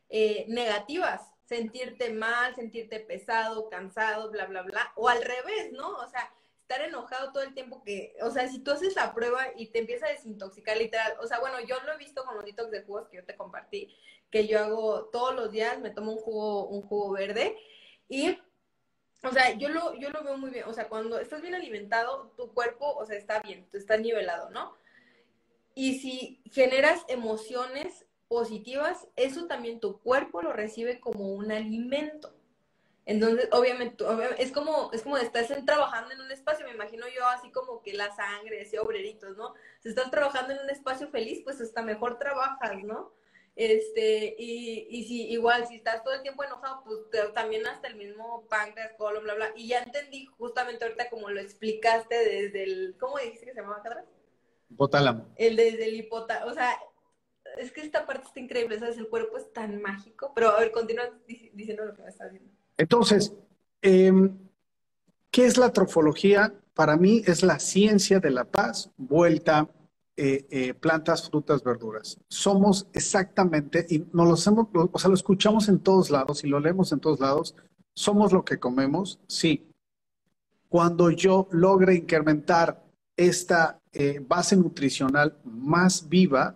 eh, 0.09 0.45
negativas, 0.49 1.23
sentirte 1.45 2.13
mal, 2.13 2.55
sentirte 2.55 3.01
pesado, 3.01 3.69
cansado, 3.69 4.31
bla, 4.31 4.47
bla, 4.47 4.63
bla, 4.63 4.93
o 4.97 5.09
al 5.09 5.23
revés, 5.23 5.73
¿no? 5.73 5.89
O 5.97 6.09
sea, 6.09 6.33
estar 6.61 6.81
enojado 6.83 7.33
todo 7.33 7.43
el 7.43 7.55
tiempo 7.55 7.83
que, 7.83 8.15
o 8.23 8.31
sea, 8.31 8.49
si 8.49 8.61
tú 8.61 8.71
haces 8.71 8.97
la 8.97 9.15
prueba 9.15 9.47
y 9.57 9.67
te 9.67 9.81
empieza 9.81 10.07
a 10.07 10.11
desintoxicar 10.11 10.77
literal, 10.77 11.15
o 11.21 11.27
sea, 11.27 11.39
bueno, 11.41 11.61
yo 11.61 11.77
lo 11.85 11.93
he 11.93 11.99
visto 11.99 12.25
con 12.25 12.37
los 12.37 12.45
detox 12.45 12.71
de 12.71 12.83
jugos 12.83 13.09
que 13.09 13.19
yo 13.19 13.25
te 13.25 13.37
compartí, 13.37 13.95
que 14.31 14.47
yo 14.47 14.59
hago 14.59 15.05
todos 15.13 15.35
los 15.35 15.53
días, 15.53 15.79
me 15.81 15.91
tomo 15.91 16.13
un 16.13 16.19
jugo, 16.19 16.69
un 16.69 16.83
jugo 16.83 17.13
verde 17.13 17.57
y 18.09 18.39
o 19.23 19.31
sea, 19.33 19.53
yo 19.55 19.69
lo, 19.69 19.95
yo 19.95 20.11
lo 20.11 20.25
veo 20.25 20.37
muy 20.37 20.51
bien. 20.51 20.65
O 20.67 20.73
sea, 20.73 20.89
cuando 20.89 21.19
estás 21.19 21.43
bien 21.43 21.55
alimentado, 21.55 22.33
tu 22.37 22.53
cuerpo, 22.53 22.93
o 22.97 23.07
sea, 23.07 23.17
está 23.17 23.41
bien, 23.41 23.67
está 23.73 23.97
nivelado, 23.97 24.51
¿no? 24.51 24.77
Y 25.75 26.01
si 26.01 26.43
generas 26.51 27.05
emociones 27.09 28.05
positivas, 28.29 29.07
eso 29.17 29.47
también 29.47 29.81
tu 29.81 30.01
cuerpo 30.01 30.43
lo 30.43 30.53
recibe 30.53 31.01
como 31.01 31.33
un 31.33 31.53
alimento. 31.53 32.35
Entonces, 33.05 33.49
obviamente, 33.53 34.05
es 34.39 34.53
como, 34.53 34.91
es 34.93 35.03
como 35.03 35.17
estás 35.19 35.49
trabajando 35.67 36.13
en 36.13 36.21
un 36.21 36.31
espacio, 36.31 36.65
me 36.67 36.73
imagino 36.73 37.07
yo 37.09 37.27
así 37.27 37.51
como 37.51 37.83
que 37.83 37.95
la 37.95 38.15
sangre, 38.15 38.63
así 38.63 38.79
obreritos, 38.79 39.37
¿no? 39.37 39.55
Si 39.81 39.89
estás 39.89 40.11
trabajando 40.11 40.53
en 40.53 40.61
un 40.61 40.71
espacio 40.71 41.09
feliz, 41.09 41.41
pues 41.43 41.61
hasta 41.61 41.83
mejor 41.83 42.19
trabajas, 42.19 42.83
¿no? 42.85 43.13
Este, 43.55 44.35
y, 44.39 44.87
y 44.91 45.05
si 45.05 45.31
igual, 45.31 45.67
si 45.67 45.77
estás 45.77 46.03
todo 46.03 46.15
el 46.15 46.23
tiempo 46.23 46.43
enojado, 46.43 46.83
pues 46.85 47.33
también 47.35 47.67
hasta 47.67 47.89
el 47.89 47.97
mismo 47.97 48.47
páncreas, 48.49 48.93
colon, 48.97 49.25
bla, 49.25 49.35
bla. 49.35 49.53
Y 49.55 49.69
ya 49.69 49.83
entendí 49.83 50.27
justamente 50.39 50.85
ahorita 50.85 51.11
como 51.11 51.29
lo 51.31 51.41
explicaste 51.41 52.15
desde 52.15 52.65
el, 52.65 52.97
¿cómo 52.99 53.19
dijiste 53.19 53.47
que 53.47 53.53
se 53.53 53.61
llamaba 53.61 53.81
acá 53.81 54.05
Hipotálamo. 54.71 55.29
El 55.37 55.57
desde 55.57 55.85
el 55.85 55.97
hipotálamo, 55.97 56.51
o 56.51 56.55
sea, 56.55 56.79
es 57.59 57.71
que 57.73 57.83
esta 57.83 58.07
parte 58.07 58.27
está 58.27 58.41
increíble, 58.41 58.79
¿sabes? 58.79 58.97
El 58.97 59.09
cuerpo 59.09 59.37
es 59.37 59.53
tan 59.53 59.83
mágico, 59.83 60.33
pero 60.35 60.49
a 60.49 60.61
ver, 60.61 60.73
continúa 60.73 61.11
diciendo 61.27 61.85
lo 61.85 61.95
que 61.95 62.03
me 62.03 62.09
estás 62.09 62.33
diciendo. 62.33 62.57
Entonces, 62.79 63.35
em, 63.83 64.39
¿qué 65.31 65.45
es 65.45 65.59
la 65.59 65.73
trofología? 65.73 66.55
Para 66.73 66.97
mí 66.97 67.23
es 67.27 67.43
la 67.43 67.59
ciencia 67.59 68.19
de 68.19 68.31
la 68.31 68.45
paz 68.45 68.91
vuelta 68.97 69.69
eh, 70.25 70.47
eh, 70.53 70.75
plantas, 70.75 71.29
frutas, 71.29 71.65
verduras. 71.65 72.17
Somos 72.29 72.87
exactamente, 72.93 73.85
y 73.91 74.07
nos 74.13 74.47
lo 74.47 75.15
escuchamos 75.15 75.69
en 75.69 75.81
todos 75.81 76.11
lados 76.11 76.45
y 76.45 76.47
lo 76.47 76.61
leemos 76.61 76.93
en 76.93 77.01
todos 77.01 77.19
lados, 77.19 77.57
somos 77.93 78.33
lo 78.33 78.45
que 78.45 78.61
comemos, 78.61 79.19
sí. 79.27 79.69
Cuando 80.69 81.11
yo 81.11 81.49
logre 81.51 81.97
incrementar 81.97 82.85
esta 83.17 83.81
eh, 83.93 84.25
base 84.25 84.57
nutricional 84.57 85.37
más 85.43 86.09
viva, 86.09 86.55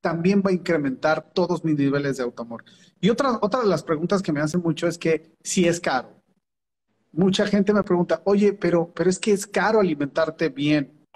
también 0.00 0.42
va 0.44 0.50
a 0.50 0.54
incrementar 0.54 1.30
todos 1.32 1.64
mis 1.64 1.76
niveles 1.76 2.16
de 2.16 2.24
automor. 2.24 2.64
Y 3.00 3.10
otra, 3.10 3.38
otra 3.40 3.60
de 3.60 3.68
las 3.68 3.84
preguntas 3.84 4.20
que 4.20 4.32
me 4.32 4.40
hacen 4.40 4.62
mucho 4.62 4.88
es 4.88 4.98
que 4.98 5.30
si 5.44 5.68
es 5.68 5.78
caro. 5.78 6.10
Mucha 7.12 7.46
gente 7.46 7.72
me 7.72 7.84
pregunta, 7.84 8.20
oye, 8.24 8.52
pero, 8.52 8.92
pero 8.92 9.08
es 9.08 9.20
que 9.20 9.30
es 9.30 9.46
caro 9.46 9.78
alimentarte 9.78 10.48
bien. 10.48 11.06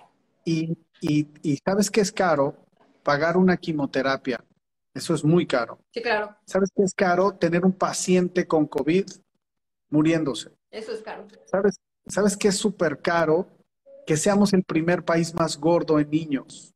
Y 0.45 0.79
y, 1.01 1.27
sabes 1.65 1.91
que 1.91 2.01
es 2.01 2.13
caro 2.13 2.57
pagar 3.03 3.37
una 3.37 3.57
quimioterapia. 3.57 4.45
Eso 4.93 5.15
es 5.15 5.25
muy 5.25 5.47
caro. 5.47 5.79
Sí, 5.93 6.03
claro. 6.03 6.37
¿Sabes 6.47 6.71
qué 6.75 6.83
es 6.83 6.95
caro 6.95 7.33
tener 7.33 7.65
un 7.65 7.73
paciente 7.73 8.47
con 8.47 8.67
COVID 8.67 9.07
muriéndose? 9.89 10.51
Eso 10.71 10.93
es 10.93 11.01
caro. 11.01 11.27
¿Sabes, 11.47 11.77
¿sabes 12.07 12.37
qué 12.37 12.49
es 12.49 12.57
súper 12.57 12.99
caro? 12.99 13.49
Que 14.07 14.17
seamos 14.17 14.53
el 14.53 14.65
primer 14.65 15.05
país 15.05 15.35
más 15.35 15.59
gordo 15.59 15.99
en 16.01 16.11
niños. 16.11 16.75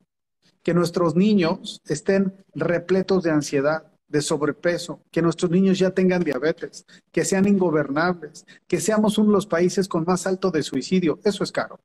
Que 0.63 0.73
nuestros 0.73 1.15
niños 1.15 1.81
estén 1.87 2.33
repletos 2.55 3.23
de 3.25 3.31
ansiedad, 3.31 3.93
de 4.09 4.23
sobrepeso, 4.23 5.03
que 5.11 5.21
nuestros 5.21 5.51
niños 5.51 5.79
ya 5.79 5.91
tengan 5.91 6.23
diabetes, 6.23 6.87
que 7.11 7.25
sean 7.25 7.49
ingobernables, 7.49 8.47
que 8.67 8.81
seamos 8.81 9.19
uno 9.19 9.31
de 9.31 9.35
los 9.35 9.47
países 9.47 9.89
con 9.89 10.05
más 10.05 10.27
alto 10.27 10.51
de 10.51 10.63
suicidio. 10.63 11.19
Eso 11.25 11.43
es 11.43 11.51
caro 11.51 11.81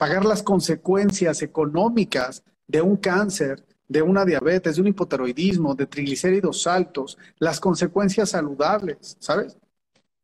pagar 0.00 0.24
las 0.24 0.42
consecuencias 0.42 1.42
económicas 1.42 2.42
de 2.66 2.80
un 2.80 2.96
cáncer, 2.96 3.66
de 3.86 4.00
una 4.00 4.24
diabetes, 4.24 4.76
de 4.76 4.80
un 4.80 4.88
hipotiroidismo, 4.88 5.74
de 5.74 5.84
triglicéridos 5.84 6.66
altos, 6.66 7.18
las 7.38 7.60
consecuencias 7.60 8.30
saludables, 8.30 9.18
¿sabes? 9.20 9.58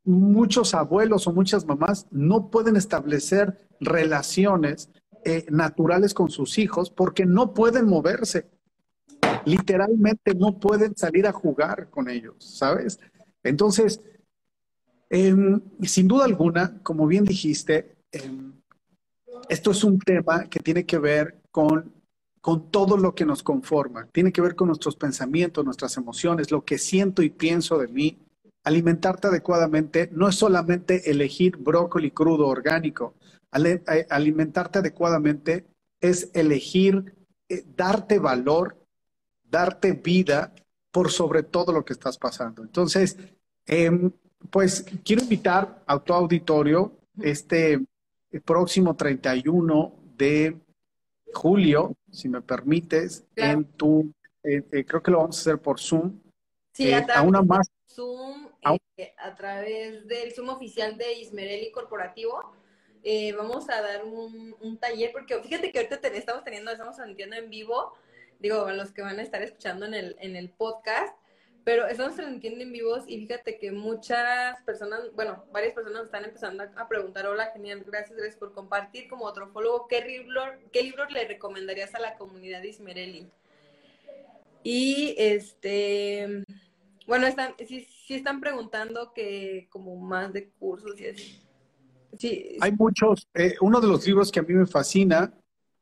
Muchos 0.02 0.72
abuelos 0.72 1.26
o 1.26 1.32
muchas 1.34 1.66
mamás 1.66 2.06
no 2.10 2.50
pueden 2.50 2.76
establecer 2.76 3.68
relaciones 3.78 4.88
eh, 5.26 5.44
naturales 5.50 6.14
con 6.14 6.30
sus 6.30 6.56
hijos 6.56 6.88
porque 6.88 7.26
no 7.26 7.52
pueden 7.52 7.86
moverse. 7.86 8.48
Literalmente 9.44 10.34
no 10.34 10.58
pueden 10.58 10.96
salir 10.96 11.26
a 11.26 11.32
jugar 11.32 11.90
con 11.90 12.08
ellos, 12.08 12.36
¿sabes? 12.38 12.98
Entonces, 13.42 14.00
em, 15.10 15.60
sin 15.82 16.08
duda 16.08 16.24
alguna, 16.24 16.80
como 16.82 17.06
bien 17.06 17.26
dijiste, 17.26 17.98
em, 18.10 18.55
esto 19.48 19.70
es 19.70 19.84
un 19.84 19.98
tema 19.98 20.48
que 20.48 20.60
tiene 20.60 20.84
que 20.84 20.98
ver 20.98 21.40
con, 21.50 21.92
con 22.40 22.70
todo 22.70 22.96
lo 22.96 23.14
que 23.14 23.24
nos 23.24 23.42
conforma, 23.42 24.08
tiene 24.12 24.32
que 24.32 24.40
ver 24.40 24.54
con 24.54 24.68
nuestros 24.68 24.96
pensamientos, 24.96 25.64
nuestras 25.64 25.96
emociones, 25.96 26.50
lo 26.50 26.64
que 26.64 26.78
siento 26.78 27.22
y 27.22 27.30
pienso 27.30 27.78
de 27.78 27.88
mí. 27.88 28.18
Alimentarte 28.64 29.28
adecuadamente 29.28 30.08
no 30.12 30.28
es 30.28 30.34
solamente 30.34 31.10
elegir 31.10 31.56
brócoli 31.56 32.10
crudo 32.10 32.48
orgánico, 32.48 33.14
alimentarte 33.50 34.80
adecuadamente 34.80 35.66
es 36.00 36.30
elegir 36.34 37.14
eh, 37.48 37.64
darte 37.76 38.18
valor, 38.18 38.76
darte 39.44 39.92
vida 39.92 40.52
por 40.90 41.10
sobre 41.10 41.42
todo 41.42 41.72
lo 41.72 41.84
que 41.84 41.92
estás 41.92 42.18
pasando. 42.18 42.62
Entonces, 42.62 43.16
em, 43.66 44.10
pues 44.50 44.84
quiero 45.04 45.22
invitar 45.22 45.82
a 45.86 45.98
tu 45.98 46.12
auditorio 46.12 46.98
este 47.20 47.84
el 48.36 48.42
próximo 48.42 48.94
31 48.94 49.94
de 50.14 50.58
julio, 51.32 51.96
si 52.10 52.28
me 52.28 52.42
permites, 52.42 53.24
en 53.34 53.64
tu, 53.64 54.12
eh, 54.42 54.62
eh, 54.72 54.84
creo 54.84 55.02
que 55.02 55.10
lo 55.10 55.18
vamos 55.18 55.38
a 55.38 55.40
hacer 55.40 55.58
por 55.58 55.80
Zoom. 55.80 56.20
Sí, 56.72 56.92
a, 56.92 57.06
través 57.06 57.26
una 57.26 57.40
más. 57.40 57.66
Zoom, 57.88 58.48
eh, 58.98 59.14
a 59.16 59.34
través 59.34 60.06
del 60.06 60.34
Zoom 60.34 60.50
oficial 60.50 60.98
de 60.98 61.14
Ismerelli 61.14 61.70
Corporativo. 61.70 62.52
vamos 63.38 63.70
a 63.70 63.80
dar 63.80 64.04
un, 64.04 64.78
taller, 64.78 65.12
porque 65.12 65.40
fíjate 65.42 65.72
que 65.72 65.78
ahorita 65.78 65.96
estamos 66.08 66.44
teniendo, 66.44 66.70
estamos 66.70 66.96
transmitiendo 66.96 67.36
en 67.36 67.48
vivo, 67.48 67.94
digo, 68.38 68.70
los 68.70 68.92
que 68.92 69.00
van 69.00 69.18
a 69.18 69.22
estar 69.22 69.40
escuchando 69.40 69.86
en 69.86 69.94
el, 69.94 70.16
en 70.20 70.36
el 70.36 70.50
podcast, 70.50 71.16
pero 71.66 71.88
estamos 71.88 72.14
transmitiendo 72.14 72.62
en 72.62 72.72
vivos 72.72 73.02
y 73.08 73.18
fíjate 73.18 73.58
que 73.58 73.72
muchas 73.72 74.62
personas, 74.62 75.00
bueno, 75.16 75.42
varias 75.52 75.74
personas 75.74 76.04
están 76.04 76.24
empezando 76.24 76.62
a 76.62 76.88
preguntar, 76.88 77.26
hola, 77.26 77.50
genial, 77.52 77.82
gracias, 77.84 78.16
gracias 78.16 78.36
por 78.36 78.52
compartir 78.52 79.08
como 79.08 79.32
trofólogo, 79.32 79.88
¿qué 79.88 80.00
libro, 80.00 80.42
qué 80.72 80.84
libro 80.84 81.06
le 81.06 81.26
recomendarías 81.26 81.92
a 81.96 81.98
la 81.98 82.16
comunidad 82.16 82.62
de 82.62 82.68
Ismerelli? 82.68 83.26
Y 84.62 85.16
este, 85.18 86.44
bueno, 87.04 87.26
están, 87.26 87.54
sí, 87.66 87.84
sí 88.06 88.14
están 88.14 88.40
preguntando 88.40 89.12
que 89.12 89.66
como 89.68 89.96
más 89.96 90.32
de 90.32 90.48
cursos 90.60 91.00
y 91.00 91.08
así. 91.08 91.42
Sí. 92.16 92.58
Hay 92.60 92.70
muchos, 92.70 93.28
eh, 93.34 93.56
uno 93.60 93.80
de 93.80 93.88
los 93.88 94.06
libros 94.06 94.30
que 94.30 94.38
a 94.38 94.44
mí 94.44 94.54
me 94.54 94.66
fascina 94.66 95.34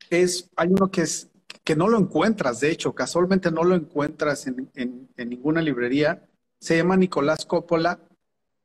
es, 0.08 0.48
hay 0.56 0.68
uno 0.68 0.90
que 0.90 1.02
es 1.02 1.30
que 1.62 1.76
no 1.76 1.88
lo 1.88 1.98
encuentras, 1.98 2.60
de 2.60 2.70
hecho, 2.70 2.94
casualmente 2.94 3.50
no 3.50 3.64
lo 3.64 3.74
encuentras 3.74 4.46
en, 4.46 5.08
ninguna 5.16 5.62
librería. 5.62 6.26
Se 6.58 6.76
llama 6.76 6.96
Nicolás 6.96 7.46
Coppola. 7.46 8.00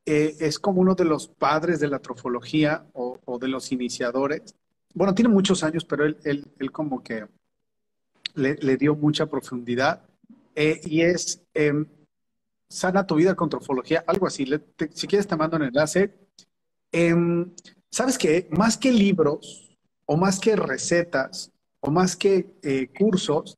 Eh, 0.06 0.36
es 0.40 0.58
como 0.58 0.80
uno 0.80 0.94
de 0.94 1.04
los 1.04 1.28
padres 1.28 1.78
de 1.78 1.88
la 1.88 1.98
trofología 1.98 2.86
o, 2.94 3.38
de 3.38 3.48
los 3.48 3.70
iniciadores. 3.72 4.54
Bueno, 4.94 5.14
tiene 5.14 5.28
muchos 5.28 5.62
años, 5.62 5.84
pero 5.84 6.04
él, 6.04 6.16
él, 6.24 6.72
como 6.72 7.02
que 7.02 7.26
le, 8.34 8.76
dio 8.76 8.96
mucha 8.96 9.26
profundidad. 9.26 10.02
Eh, 10.54 10.80
y 10.84 11.02
es 11.02 11.42
em, 11.54 11.86
Sana 12.70 13.04
tu 13.04 13.16
vida 13.16 13.34
con 13.34 13.48
trofología, 13.48 14.04
algo 14.06 14.28
así. 14.28 14.46
si 14.94 15.06
quieres 15.08 15.26
te 15.26 15.36
mando 15.36 15.56
un 15.56 15.64
enlace. 15.64 16.14
Em, 16.92 17.52
¿Sabes 17.90 18.16
qué? 18.16 18.48
Más 18.52 18.78
que 18.78 18.92
libros 18.92 19.76
o 20.06 20.16
más 20.16 20.38
que 20.38 20.54
recetas, 20.54 21.50
o 21.80 21.90
más 21.90 22.16
que 22.16 22.46
eh, 22.62 22.88
cursos, 22.98 23.56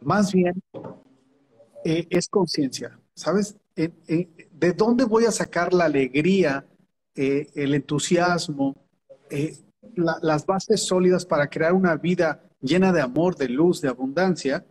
más 0.00 0.32
bien 0.32 0.62
eh, 1.84 2.06
es 2.10 2.28
conciencia, 2.28 2.98
¿sabes? 3.14 3.56
¿De 3.76 4.72
dónde 4.72 5.04
voy 5.04 5.26
a 5.26 5.30
sacar 5.30 5.72
la 5.72 5.84
alegría, 5.84 6.66
eh, 7.14 7.48
el 7.54 7.74
entusiasmo, 7.74 8.74
las 9.94 10.46
bases 10.46 10.82
sólidas 10.84 11.24
para 11.24 11.48
crear 11.48 11.74
una 11.74 11.96
vida 11.96 12.42
llena 12.60 12.92
de 12.92 13.00
amor, 13.00 13.36
de 13.36 13.48
luz, 13.48 13.80
de 13.80 13.88
abundancia, 13.88 14.66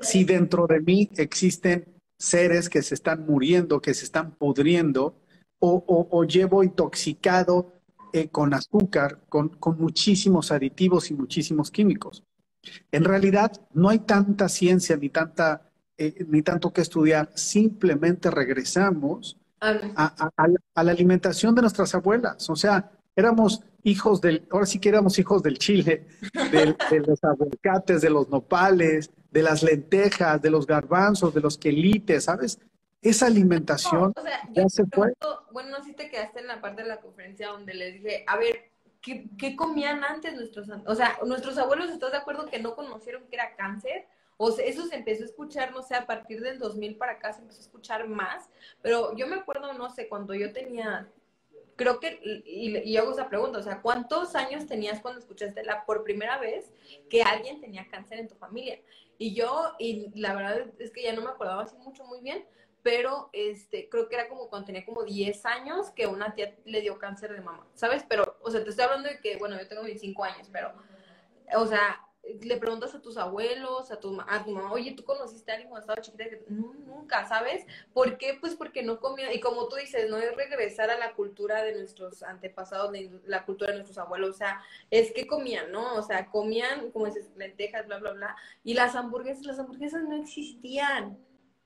si 0.00 0.24
dentro 0.24 0.66
de 0.66 0.80
mí 0.80 1.10
existen 1.16 1.84
seres 2.18 2.68
que 2.68 2.82
se 2.82 2.94
están 2.94 3.26
muriendo, 3.26 3.80
que 3.80 3.94
se 3.94 4.04
están 4.04 4.32
pudriendo, 4.34 5.14
o 5.60 6.24
llevo 6.24 6.64
intoxicado 6.64 7.81
eh, 8.12 8.28
con 8.28 8.54
azúcar, 8.54 9.20
con, 9.28 9.58
muchísimos 9.78 10.52
aditivos 10.52 11.10
y 11.10 11.14
muchísimos 11.14 11.70
químicos. 11.70 12.24
En 12.90 13.04
realidad 13.04 13.52
no 13.72 13.88
hay 13.88 14.00
tanta 14.00 14.48
ciencia 14.48 14.96
ni, 14.96 15.08
tanta, 15.08 15.70
eh, 15.96 16.24
ni 16.28 16.42
tanto 16.42 16.72
que 16.72 16.80
estudiar, 16.80 17.30
simplemente 17.34 18.30
regresamos 18.30 19.36
a, 19.60 20.28
la 20.82 20.90
alimentación 20.90 21.54
de 21.54 21.62
nuestras 21.62 21.94
abuelas. 21.94 22.50
O 22.50 22.56
sea, 22.56 22.90
éramos 23.14 23.62
hijos 23.84 24.20
del, 24.20 24.46
ahora 24.50 24.66
sí 24.66 24.78
que 24.78 24.88
éramos 24.88 25.18
hijos 25.18 25.42
del 25.42 25.58
chile, 25.58 26.06
de 26.52 27.00
los 27.00 27.22
aguacates, 27.22 28.02
de 28.02 28.10
los 28.10 28.28
nopales, 28.28 29.10
de 29.30 29.42
las 29.42 29.62
lentejas, 29.62 30.40
de 30.42 30.50
los 30.50 30.66
garbanzos, 30.66 31.34
de 31.34 31.40
los 31.40 31.56
quelites, 31.56 32.24
¿sabes? 32.24 32.58
Esa 33.02 33.26
alimentación 33.26 34.14
ya 34.52 34.68
se 34.68 34.84
fue. 34.86 35.12
Bueno, 35.50 35.70
no 35.70 35.78
sé 35.78 35.90
si 35.90 35.92
te 35.94 36.08
quedaste 36.08 36.38
en 36.38 36.46
la 36.46 36.60
parte 36.60 36.82
de 36.82 36.88
la 36.88 37.00
conferencia 37.00 37.48
donde 37.48 37.74
les 37.74 37.94
dije, 37.94 38.24
a 38.28 38.36
ver, 38.36 38.70
¿qué, 39.00 39.28
¿qué, 39.36 39.56
comían 39.56 40.04
antes 40.04 40.34
nuestros, 40.34 40.68
o 40.86 40.94
sea, 40.94 41.18
nuestros 41.26 41.58
abuelos, 41.58 41.90
¿estás 41.90 42.12
de 42.12 42.18
acuerdo 42.18 42.46
que 42.46 42.60
no 42.60 42.76
conocieron 42.76 43.24
que 43.26 43.34
era 43.34 43.56
cáncer? 43.56 44.06
O 44.36 44.52
sea, 44.52 44.64
eso 44.64 44.86
se 44.86 44.94
empezó 44.94 45.24
a 45.24 45.26
escuchar, 45.26 45.72
no 45.72 45.82
sé, 45.82 45.96
a 45.96 46.06
partir 46.06 46.40
del 46.40 46.60
2000 46.60 46.96
para 46.96 47.12
acá 47.12 47.32
se 47.32 47.42
empezó 47.42 47.58
a 47.58 47.62
escuchar 47.64 48.06
más, 48.06 48.48
pero 48.80 49.16
yo 49.16 49.26
me 49.26 49.36
acuerdo, 49.36 49.72
no 49.72 49.90
sé, 49.90 50.08
cuando 50.08 50.32
yo 50.32 50.52
tenía, 50.52 51.08
creo 51.74 51.98
que, 51.98 52.20
y, 52.44 52.78
y 52.78 52.96
hago 52.96 53.10
esa 53.12 53.28
pregunta, 53.28 53.58
o 53.58 53.62
sea, 53.62 53.82
¿cuántos 53.82 54.36
años 54.36 54.66
tenías 54.66 55.00
cuando 55.00 55.18
escuchaste 55.18 55.64
la, 55.64 55.84
por 55.84 56.04
primera 56.04 56.38
vez 56.38 56.72
que 57.10 57.22
alguien 57.22 57.60
tenía 57.60 57.88
cáncer 57.88 58.20
en 58.20 58.28
tu 58.28 58.36
familia? 58.36 58.80
Y 59.18 59.34
yo, 59.34 59.72
y 59.78 60.10
la 60.18 60.34
verdad 60.34 60.66
es 60.78 60.90
que 60.90 61.02
ya 61.02 61.12
no 61.12 61.22
me 61.22 61.30
acordaba 61.30 61.62
así 61.62 61.76
mucho 61.78 62.04
muy 62.04 62.20
bien, 62.20 62.44
pero 62.82 63.30
este, 63.32 63.88
creo 63.88 64.08
que 64.08 64.16
era 64.16 64.28
como 64.28 64.48
cuando 64.48 64.66
tenía 64.66 64.84
como 64.84 65.04
10 65.04 65.46
años 65.46 65.90
que 65.90 66.06
una 66.06 66.34
tía 66.34 66.54
le 66.64 66.80
dio 66.80 66.98
cáncer 66.98 67.32
de 67.32 67.40
mama, 67.40 67.66
¿sabes? 67.74 68.04
Pero, 68.08 68.36
o 68.42 68.50
sea, 68.50 68.62
te 68.62 68.70
estoy 68.70 68.84
hablando 68.84 69.08
de 69.08 69.20
que, 69.20 69.36
bueno, 69.36 69.58
yo 69.58 69.68
tengo 69.68 69.82
25 69.82 70.24
años, 70.24 70.48
pero, 70.52 70.72
o 71.56 71.66
sea, 71.66 72.00
le 72.40 72.56
preguntas 72.56 72.94
a 72.94 73.02
tus 73.02 73.16
abuelos, 73.16 73.90
a 73.90 73.98
tu, 73.98 74.20
a 74.26 74.44
tu 74.44 74.50
mamá, 74.52 74.72
oye, 74.72 74.92
¿tú 74.92 75.04
conociste 75.04 75.50
a 75.50 75.54
alguien 75.54 75.70
cuando 75.70 75.82
estaba 75.82 76.00
chiquita? 76.00 76.24
Nunca, 76.48 77.26
¿sabes? 77.26 77.66
¿Por 77.92 78.16
qué? 78.16 78.38
Pues 78.40 78.54
porque 78.54 78.82
no 78.82 79.00
comía, 79.00 79.32
y 79.32 79.40
como 79.40 79.68
tú 79.68 79.76
dices, 79.76 80.08
no 80.08 80.18
es 80.18 80.34
regresar 80.36 80.90
a 80.90 80.98
la 80.98 81.14
cultura 81.14 81.62
de 81.62 81.74
nuestros 81.74 82.22
antepasados, 82.22 82.92
de 82.92 83.10
la 83.26 83.44
cultura 83.44 83.72
de 83.72 83.78
nuestros 83.78 83.98
abuelos, 83.98 84.30
o 84.30 84.38
sea, 84.38 84.62
es 84.90 85.12
que 85.12 85.26
comían, 85.26 85.72
¿no? 85.72 85.94
O 85.96 86.02
sea, 86.02 86.30
comían, 86.30 86.90
como 86.90 87.06
dices, 87.06 87.30
lentejas, 87.36 87.86
bla, 87.86 87.98
bla, 87.98 88.12
bla, 88.12 88.36
y 88.62 88.74
las 88.74 88.94
hamburguesas, 88.94 89.44
las 89.44 89.58
hamburguesas 89.58 90.02
no 90.04 90.14
existían, 90.14 91.18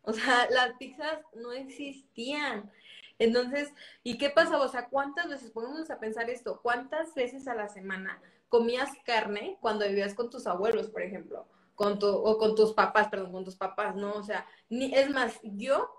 o 0.06 0.12
sea, 0.12 0.48
las 0.50 0.74
pizzas 0.78 1.18
no 1.34 1.52
existían. 1.52 2.70
Entonces, 3.18 3.72
¿y 4.04 4.18
qué 4.18 4.30
pasaba? 4.30 4.64
O 4.64 4.68
sea, 4.68 4.88
¿cuántas 4.88 5.28
veces, 5.28 5.50
pongámonos 5.50 5.90
a 5.90 5.98
pensar 5.98 6.30
esto, 6.30 6.60
cuántas 6.62 7.14
veces 7.14 7.48
a 7.48 7.54
la 7.54 7.68
semana 7.68 8.22
comías 8.48 8.90
carne 9.04 9.58
cuando 9.60 9.86
vivías 9.86 10.14
con 10.14 10.30
tus 10.30 10.46
abuelos, 10.46 10.88
por 10.90 11.02
ejemplo, 11.02 11.48
con 11.74 11.98
tu, 11.98 12.06
o 12.06 12.38
con 12.38 12.54
tus 12.54 12.72
papás, 12.72 13.08
perdón, 13.08 13.32
con 13.32 13.44
tus 13.44 13.56
papás, 13.56 13.96
¿no? 13.96 14.12
O 14.14 14.22
sea, 14.22 14.46
ni, 14.68 14.94
es 14.94 15.10
más, 15.10 15.40
yo 15.42 15.90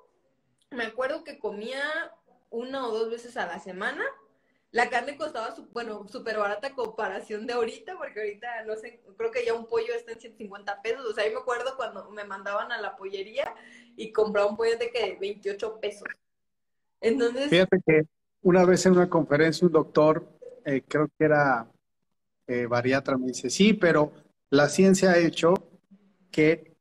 me 0.72 0.86
acuerdo 0.86 1.26
que 1.26 1.38
comía 1.38 1.82
una 2.50 2.88
o 2.88 2.91
dos 2.91 3.10
veces 3.10 3.36
a 3.36 3.46
la 3.46 3.60
semana. 3.60 4.04
La 4.72 4.89
carne 4.89 5.17
costaba, 5.17 5.54
bueno, 5.74 6.08
súper 6.08 6.38
barata 6.38 6.74
comparación 6.74 7.46
de 7.46 7.54
ahorita, 7.54 7.98
porque 7.98 8.20
ahorita, 8.20 8.63
no 8.63 8.76
sé, 8.76 9.02
creo 9.17 9.32
que 9.32 9.46
ya 9.46 9.54
un 9.54 9.65
pollo 9.65 9.93
está 9.93 10.12
en 10.13 10.22
150 10.22 10.82
pesos. 10.82 11.06
O 11.06 11.13
sea, 11.13 11.24
ahí 11.24 11.32
me 11.32 11.39
acuerdo 11.39 11.76
cuando 11.76 12.10
me 12.12 12.24
mandaban 12.26 12.72
a 12.72 12.80
la 12.80 12.96
pollería 12.96 13.54
y 13.98 14.14
compraba 14.14 14.50
un 14.50 14.56
pollo 14.56 14.78
de 14.78 14.90
que 14.90 15.18
28 15.20 15.80
pesos. 15.82 16.08
Entonces... 17.02 17.50
Fíjate 17.50 17.82
que 17.86 18.04
una 18.44 18.64
vez 18.64 18.86
en 18.86 18.94
una 18.94 19.10
conferencia 19.10 19.68
un 19.68 19.74
doctor, 19.74 20.26
eh, 20.64 20.84
creo 20.88 21.10
que 21.18 21.26
era 21.26 21.70
eh, 22.48 22.66
bariatra 22.66 23.18
me 23.18 23.28
dice, 23.28 23.50
sí, 23.50 23.74
pero 23.74 24.14
la 24.50 24.70
ciencia 24.70 25.12
ha 25.12 25.18
hecho 25.18 25.54
que 26.32 26.78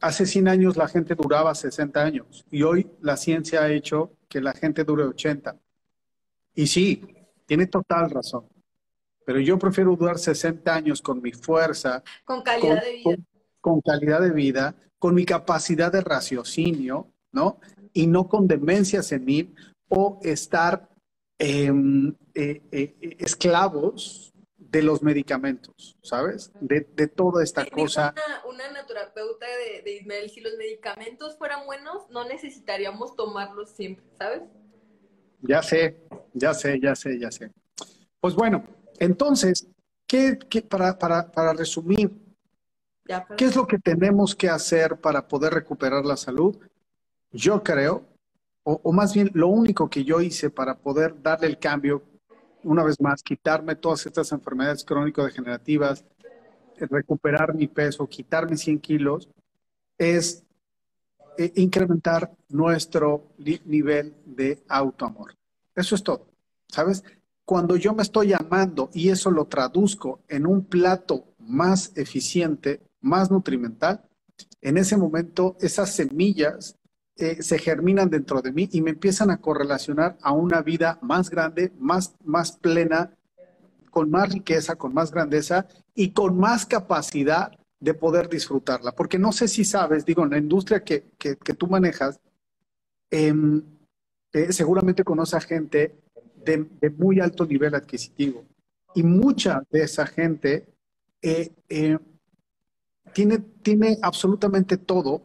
hace 0.00 0.26
100 0.26 0.48
años 0.48 0.76
la 0.76 0.88
gente 0.88 1.14
duraba 1.14 1.54
60 1.54 2.02
años 2.02 2.44
y 2.50 2.62
hoy 2.62 2.90
la 3.00 3.16
ciencia 3.16 3.62
ha 3.62 3.72
hecho 3.72 4.12
que 4.28 4.42
la 4.42 4.52
gente 4.52 4.84
dure 4.84 5.04
80. 5.04 5.56
Y 6.54 6.66
sí, 6.66 7.02
tiene 7.46 7.66
total 7.66 8.10
razón. 8.10 8.46
Pero 9.24 9.40
yo 9.40 9.58
prefiero 9.58 9.96
durar 9.96 10.18
60 10.18 10.74
años 10.74 11.00
con 11.00 11.22
mi 11.22 11.32
fuerza. 11.32 12.02
Con 12.24 12.42
calidad 12.42 12.82
de 12.82 12.92
vida. 12.92 13.16
Con, 13.60 13.80
calidad 13.80 14.20
de 14.20 14.30
vida, 14.30 14.74
con 15.04 15.14
mi 15.14 15.26
capacidad 15.26 15.92
de 15.92 16.00
raciocinio, 16.00 17.12
¿no? 17.30 17.60
Y 17.92 18.06
no 18.06 18.26
con 18.26 18.48
demencia 18.48 19.02
senil 19.02 19.54
o 19.86 20.18
estar 20.22 20.88
em, 21.38 22.14
eh, 22.34 22.62
eh, 22.72 23.16
esclavos 23.18 24.32
de 24.56 24.80
los 24.80 25.02
medicamentos, 25.02 25.98
¿sabes? 26.02 26.50
De, 26.58 26.80
toda 27.06 27.44
esta 27.44 27.66
cosa. 27.66 28.14
Una, 28.46 28.54
una 28.54 28.72
naturapeuta 28.72 29.44
de, 29.44 29.82
de, 29.82 29.94
Ismael, 29.94 30.30
si 30.30 30.40
los 30.40 30.54
medicamentos 30.56 31.36
fueran 31.36 31.66
buenos, 31.66 32.08
no 32.08 32.26
necesitaríamos 32.26 33.14
tomarlos 33.14 33.72
siempre, 33.72 34.06
¿sabes? 34.16 34.40
Ya 35.42 35.62
sé, 35.62 35.98
ya 36.32 36.54
sé, 36.54 36.80
ya 36.80 36.94
sé, 36.94 37.18
ya 37.18 37.30
sé. 37.30 37.52
Pues 38.20 38.34
bueno, 38.34 38.64
entonces, 38.98 39.68
¿qué, 40.06 40.38
para, 40.66 40.98
para, 40.98 41.30
para, 41.30 41.52
resumir, 41.52 42.10
¿qué 43.36 43.44
es 43.44 43.56
lo 43.56 43.66
que 43.66 43.78
tenemos 43.78 44.34
que 44.34 44.48
hacer 44.48 45.00
para 45.00 45.26
poder 45.28 45.54
recuperar 45.54 46.04
la 46.04 46.16
salud? 46.16 46.56
Yo 47.30 47.62
creo, 47.62 48.06
o, 48.62 48.92
más 48.92 49.14
bien 49.14 49.30
lo 49.34 49.48
único 49.48 49.90
que 49.90 50.04
yo 50.04 50.20
hice 50.20 50.50
para 50.50 50.78
poder 50.78 51.20
darle 51.20 51.46
el 51.48 51.58
cambio 51.58 52.02
una 52.62 52.82
vez 52.82 53.00
más, 53.00 53.22
quitarme 53.22 53.76
todas 53.76 54.06
estas 54.06 54.32
enfermedades 54.32 54.84
crónico-degenerativas, 54.84 56.04
recuperar 56.78 57.54
mi 57.54 57.66
peso, 57.66 58.06
quitarme 58.06 58.56
100 58.56 58.80
kilos, 58.80 59.28
es 59.98 60.44
eh, 61.36 61.52
incrementar 61.56 62.32
nuestro 62.48 63.32
nivel 63.64 64.14
de 64.24 64.62
autoamor. 64.68 65.34
Eso 65.74 65.94
es 65.94 66.02
todo, 66.02 66.28
¿sabes? 66.68 67.04
Cuando 67.44 67.76
yo 67.76 67.92
me 67.92 68.02
estoy 68.02 68.32
amando 68.32 68.88
y 68.94 69.10
eso 69.10 69.30
lo 69.30 69.46
traduzco 69.46 70.20
en 70.28 70.46
un 70.46 70.64
plato 70.64 71.34
más 71.38 71.92
eficiente, 71.96 72.80
más 73.04 73.30
nutrimental, 73.30 74.02
en 74.60 74.78
ese 74.78 74.96
momento 74.96 75.56
esas 75.60 75.94
semillas 75.94 76.76
eh, 77.16 77.42
se 77.42 77.58
germinan 77.58 78.10
dentro 78.10 78.42
de 78.42 78.50
mí 78.50 78.68
y 78.72 78.82
me 78.82 78.90
empiezan 78.90 79.30
a 79.30 79.40
correlacionar 79.40 80.16
a 80.22 80.32
una 80.32 80.62
vida 80.62 80.98
más 81.02 81.30
grande, 81.30 81.72
más, 81.78 82.16
más 82.24 82.52
plena, 82.52 83.14
con 83.90 84.10
más 84.10 84.32
riqueza, 84.32 84.74
con 84.74 84.92
más 84.92 85.12
grandeza 85.12 85.68
y 85.94 86.10
con 86.10 86.36
más 86.36 86.66
capacidad 86.66 87.52
de 87.78 87.94
poder 87.94 88.28
disfrutarla. 88.28 88.92
Porque 88.92 89.18
no 89.18 89.30
sé 89.30 89.46
si 89.46 89.64
sabes, 89.64 90.04
digo, 90.04 90.24
en 90.24 90.30
la 90.30 90.38
industria 90.38 90.82
que, 90.82 91.12
que, 91.18 91.36
tú 91.36 91.68
manejas, 91.68 92.18
em, 93.10 93.62
eh, 94.32 94.52
seguramente 94.52 95.04
conoce 95.04 95.36
a 95.36 95.40
gente 95.40 95.94
de, 96.44 96.66
muy 96.96 97.20
alto 97.20 97.46
nivel 97.46 97.74
adquisitivo. 97.74 98.44
Y 98.94 99.02
mucha 99.02 99.62
de 99.70 99.82
esa 99.82 100.06
gente 100.06 100.66
eh, 101.22 101.52
tiene, 103.14 103.38
tiene 103.38 103.98
absolutamente 104.02 104.76
todo, 104.76 105.22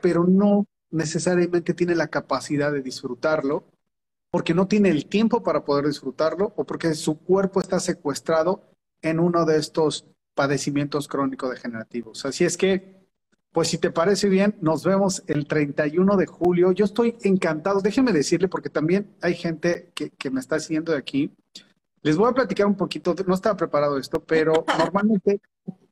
pero 0.00 0.24
no 0.24 0.66
necesariamente 0.90 1.74
tiene 1.74 1.94
la 1.94 2.08
capacidad 2.08 2.70
de 2.72 2.82
disfrutarlo, 2.82 3.64
porque 4.30 4.54
no 4.54 4.68
tiene 4.68 4.90
el 4.90 5.06
tiempo 5.06 5.42
para 5.42 5.64
poder 5.64 5.86
disfrutarlo 5.86 6.52
o 6.56 6.64
porque 6.64 6.94
su 6.94 7.18
cuerpo 7.18 7.60
está 7.60 7.80
secuestrado 7.80 8.62
en 9.02 9.20
uno 9.20 9.44
de 9.44 9.58
estos 9.58 10.06
padecimientos 10.34 11.08
crónico-degenerativos. 11.08 12.24
Así 12.24 12.44
es 12.44 12.56
que, 12.56 13.06
pues 13.52 13.68
si 13.68 13.78
te 13.78 13.90
parece 13.90 14.28
bien, 14.28 14.56
nos 14.60 14.84
vemos 14.84 15.22
el 15.26 15.46
31 15.46 16.16
de 16.16 16.26
julio. 16.26 16.72
Yo 16.72 16.84
estoy 16.84 17.16
encantado, 17.22 17.80
déjeme 17.80 18.12
decirle, 18.12 18.48
porque 18.48 18.70
también 18.70 19.14
hay 19.22 19.34
gente 19.34 19.92
que, 19.94 20.10
que 20.10 20.30
me 20.30 20.40
está 20.40 20.58
siguiendo 20.58 20.92
de 20.92 20.98
aquí. 20.98 21.32
Les 22.04 22.16
voy 22.16 22.30
a 22.30 22.34
platicar 22.34 22.66
un 22.66 22.76
poquito, 22.76 23.16
no 23.26 23.34
estaba 23.34 23.56
preparado 23.56 23.98
esto, 23.98 24.22
pero 24.22 24.64
normalmente 24.78 25.40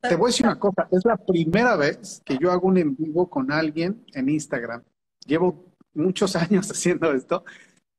te 0.00 0.14
voy 0.14 0.26
a 0.26 0.30
decir 0.30 0.46
una 0.46 0.60
cosa, 0.60 0.86
es 0.92 1.04
la 1.04 1.16
primera 1.16 1.74
vez 1.74 2.22
que 2.24 2.38
yo 2.40 2.52
hago 2.52 2.68
un 2.68 2.78
en 2.78 2.94
vivo 2.94 3.28
con 3.28 3.50
alguien 3.50 4.04
en 4.14 4.28
Instagram 4.28 4.84
llevo 5.26 5.74
muchos 5.94 6.36
años 6.36 6.70
haciendo 6.70 7.12
esto 7.12 7.44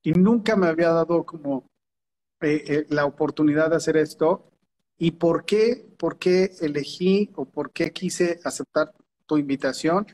y 0.02 0.12
nunca 0.12 0.56
me 0.56 0.67
había 0.67 0.89
dado 0.89 1.26
como 1.26 1.69
eh, 2.41 2.63
eh, 2.67 2.86
la 2.89 3.06
oportunidad 3.06 3.69
de 3.69 3.78
hacer 3.78 3.97
esto. 3.97 4.49
¿Y 4.97 5.12
por 5.12 5.46
qué, 5.46 5.88
por 5.98 6.17
qué 6.17 6.52
elegí 6.62 7.31
o 7.35 7.46
por 7.46 7.71
qué 7.71 7.92
quise 7.92 8.40
aceptar 8.44 8.94
tu 9.25 9.38
invitación? 9.38 10.06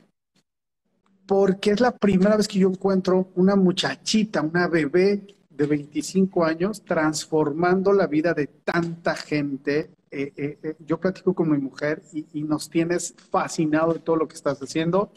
Porque 1.26 1.72
es 1.72 1.80
la 1.80 1.96
primera 1.96 2.36
vez 2.36 2.48
que 2.48 2.58
yo 2.58 2.68
encuentro 2.68 3.30
una 3.34 3.56
muchachita, 3.56 4.40
una 4.40 4.68
bebé 4.68 5.26
de 5.60 5.66
25 5.66 6.44
años 6.44 6.82
transformando 6.84 7.92
la 7.92 8.06
vida 8.06 8.34
de 8.34 8.46
tanta 8.46 9.14
gente. 9.14 9.90
Eh, 10.10 10.76
yo 10.80 10.98
platico 10.98 11.34
con 11.34 11.50
mi 11.50 11.58
mujer 11.58 12.02
y, 12.12 12.26
y 12.32 12.42
nos 12.42 12.68
tienes 12.68 13.14
fascinado 13.30 13.92
de 13.92 14.00
todo 14.00 14.16
lo 14.16 14.26
que 14.26 14.34
estás 14.34 14.58
haciendo 14.58 15.12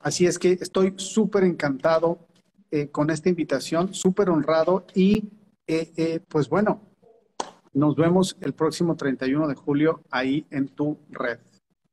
Así 0.00 0.26
es 0.26 0.38
que 0.38 0.52
estoy 0.52 0.94
súper 0.96 1.44
encantado 1.44 2.26
eh, 2.70 2.88
con 2.88 3.10
esta 3.10 3.28
invitación, 3.28 3.92
súper 3.92 4.30
honrado 4.30 4.86
y 4.94 5.28
eh, 5.66 5.92
eh, 5.96 6.20
pues 6.26 6.48
bueno, 6.48 6.80
nos 7.74 7.96
vemos 7.96 8.36
el 8.40 8.54
próximo 8.54 8.96
31 8.96 9.46
de 9.46 9.54
julio 9.54 10.02
ahí 10.10 10.46
en 10.50 10.68
tu 10.68 10.96
red. 11.10 11.38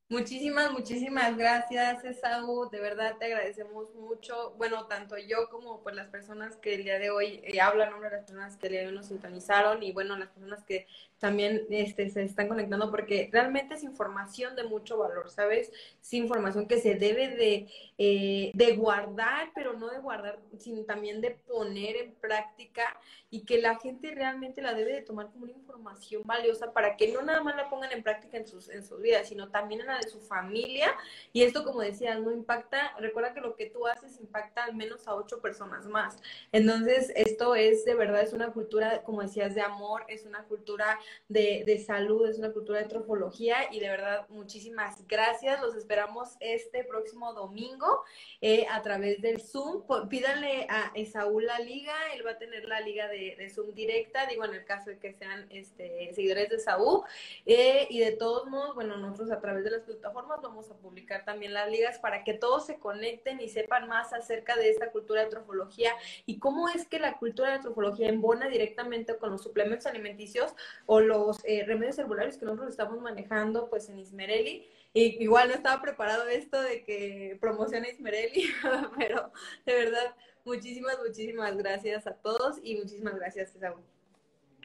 Muchísimas, 0.10 0.72
muchísimas 0.72 1.36
gracias, 1.36 2.02
Esaú. 2.06 2.70
De 2.70 2.80
verdad 2.80 3.18
te 3.20 3.26
agradecemos 3.26 3.94
mucho. 3.94 4.54
Bueno, 4.58 4.86
tanto 4.88 5.18
yo 5.18 5.50
como 5.50 5.84
pues 5.84 5.96
las 5.96 6.08
personas 6.08 6.56
que 6.56 6.76
el 6.76 6.86
día 6.86 6.98
de 6.98 7.10
hoy 7.10 7.42
eh, 7.44 7.60
hablan, 7.60 7.92
las 8.02 8.12
personas 8.12 8.56
que 8.56 8.68
el 8.68 8.72
día 8.72 8.82
de 8.82 8.88
hoy 8.88 8.96
nos 8.96 9.08
sintonizaron 9.08 9.84
y 9.84 9.92
bueno, 9.92 10.16
las 10.16 10.30
personas 10.30 10.64
que 10.64 10.88
también 11.20 11.66
este, 11.72 12.10
se 12.10 12.24
están 12.24 12.48
conectando 12.48 12.90
porque 12.90 13.28
realmente 13.34 13.76
es 13.76 13.84
información 13.84 14.56
de 14.56 14.64
mucho 14.64 14.98
valor, 14.98 15.30
¿sabes? 15.30 15.74
Es 16.02 16.14
información 16.14 16.68
que 16.68 16.80
se 16.80 16.96
debe 16.96 17.36
de, 17.36 17.68
eh, 17.98 18.52
de 18.54 18.76
guardar, 18.78 19.52
pero 19.54 19.74
no 19.74 19.90
de 19.90 20.00
guardar, 20.00 20.40
sino 20.58 20.84
también 20.84 21.20
de 21.20 21.32
poner 21.32 21.98
en 21.98 22.14
práctica 22.14 22.98
y 23.30 23.44
que 23.44 23.62
la 23.62 23.78
gente 23.78 24.12
realmente 24.12 24.62
la 24.62 24.74
debe 24.74 24.94
de 24.94 25.02
tomar 25.02 25.32
como 25.32 25.44
una 25.44 25.54
información 25.54 26.22
valiosa 26.24 26.72
para 26.72 26.96
que 26.96 27.12
no 27.12 27.22
nada 27.24 27.44
más 27.44 27.58
la 27.58 27.70
pongan 27.70 27.92
en 27.92 28.04
práctica 28.04 28.38
en 28.38 28.48
sus, 28.48 28.70
en 28.70 28.86
sus 28.86 29.02
vidas, 29.02 29.28
sino 29.28 29.50
también 29.50 29.82
en 29.82 29.88
la 29.88 29.97
de 30.00 30.10
su 30.10 30.20
familia. 30.20 30.96
Y 31.34 31.44
esto, 31.44 31.64
como 31.64 31.82
decías, 31.82 32.20
no 32.20 32.32
impacta, 32.32 32.96
recuerda 33.00 33.34
que 33.34 33.42
lo 33.42 33.56
que 33.56 33.70
tú 33.70 33.88
haces 33.88 34.20
impacta 34.20 34.64
al 34.64 34.76
menos 34.76 35.08
a 35.08 35.16
ocho 35.16 35.42
personas 35.42 35.86
más. 35.86 36.18
Entonces, 36.52 37.12
esto 37.16 37.56
es 37.56 37.86
de 37.86 37.96
verdad, 37.96 38.22
es 38.22 38.34
una 38.34 38.52
cultura, 38.52 39.04
como 39.04 39.22
decías, 39.22 39.56
de 39.56 39.62
amor, 39.62 40.04
es 40.08 40.26
una 40.26 40.44
cultura 40.44 41.00
de, 41.28 41.64
de 41.66 41.80
salud, 41.80 42.28
es 42.28 42.38
una 42.38 42.52
cultura 42.52 42.80
de 42.80 42.86
trofología 42.86 43.56
y 43.72 43.80
de 43.80 43.90
verdad, 43.90 44.28
muchísimas 44.30 45.08
gracias. 45.08 45.62
Los 45.62 45.76
esperamos 45.76 46.36
este 46.40 46.84
próximo 46.84 47.34
domingo 47.34 48.04
eh, 48.42 48.66
a 48.70 48.82
través 48.82 49.22
del 49.22 49.42
Zoom. 49.42 49.84
Pídanle 50.10 50.68
a 50.70 50.92
Esaúl 50.96 51.46
la 51.46 51.60
liga, 51.60 51.94
él 52.16 52.26
va 52.26 52.32
a 52.32 52.38
tener 52.38 52.66
la 52.66 52.82
liga 52.82 53.08
de, 53.08 53.36
de 53.38 53.50
Zoom 53.50 53.74
directa, 53.74 54.26
digo, 54.26 54.46
en 54.46 54.54
el 54.54 54.66
caso 54.66 54.90
de 54.90 55.00
que 55.00 55.14
sean 55.14 55.48
este, 55.50 56.12
seguidores 56.14 56.50
de 56.50 56.60
Saúl. 56.60 57.02
Eh, 57.46 57.88
y 57.90 58.00
de 58.00 58.12
todos 58.12 58.48
modos, 58.48 58.76
bueno, 58.76 58.98
nosotros 58.98 59.32
a 59.32 59.40
través 59.40 59.64
de 59.64 59.72
las 59.72 59.87
plataformas 59.88 60.42
vamos 60.42 60.70
a 60.70 60.76
publicar 60.76 61.26
también 61.26 61.54
las 61.54 61.70
ligas 61.72 61.98
para 62.00 62.24
que 62.24 62.34
todos 62.34 62.66
se 62.66 62.78
conecten 62.78 63.42
y 63.42 63.50
sepan 63.50 63.88
más 63.88 64.14
acerca 64.14 64.56
de 64.56 64.70
esta 64.70 64.92
cultura 64.92 65.24
de 65.24 65.30
trofología 65.30 65.92
y 66.26 66.40
cómo 66.40 66.70
es 66.70 66.86
que 66.88 67.00
la 67.00 67.18
cultura 67.18 67.54
de 67.54 67.60
trofología 67.60 68.10
embona 68.10 68.48
directamente 68.48 69.18
con 69.18 69.32
los 69.32 69.42
suplementos 69.42 69.88
alimenticios 69.88 70.54
o 70.86 71.00
los 71.00 71.44
eh, 71.46 71.64
remedios 71.66 71.98
herbolarios 71.98 72.38
que 72.38 72.46
nosotros 72.46 72.70
estamos 72.70 73.02
manejando 73.02 73.70
pues 73.70 73.90
en 73.90 74.00
Ismereli. 74.00 74.70
Y 74.94 75.24
igual 75.24 75.50
no 75.50 75.54
estaba 75.54 75.82
preparado 75.82 76.28
esto 76.28 76.62
de 76.62 76.84
que 76.84 77.38
promocione 77.40 77.90
Ismereli, 77.90 78.50
pero 78.98 79.32
de 79.66 79.74
verdad, 79.74 80.16
muchísimas, 80.44 80.98
muchísimas 81.06 81.56
gracias 81.58 82.08
a 82.08 82.14
todos 82.14 82.58
y 82.64 82.76
muchísimas 82.76 83.16
gracias, 83.16 83.54
Saúl. 83.60 83.97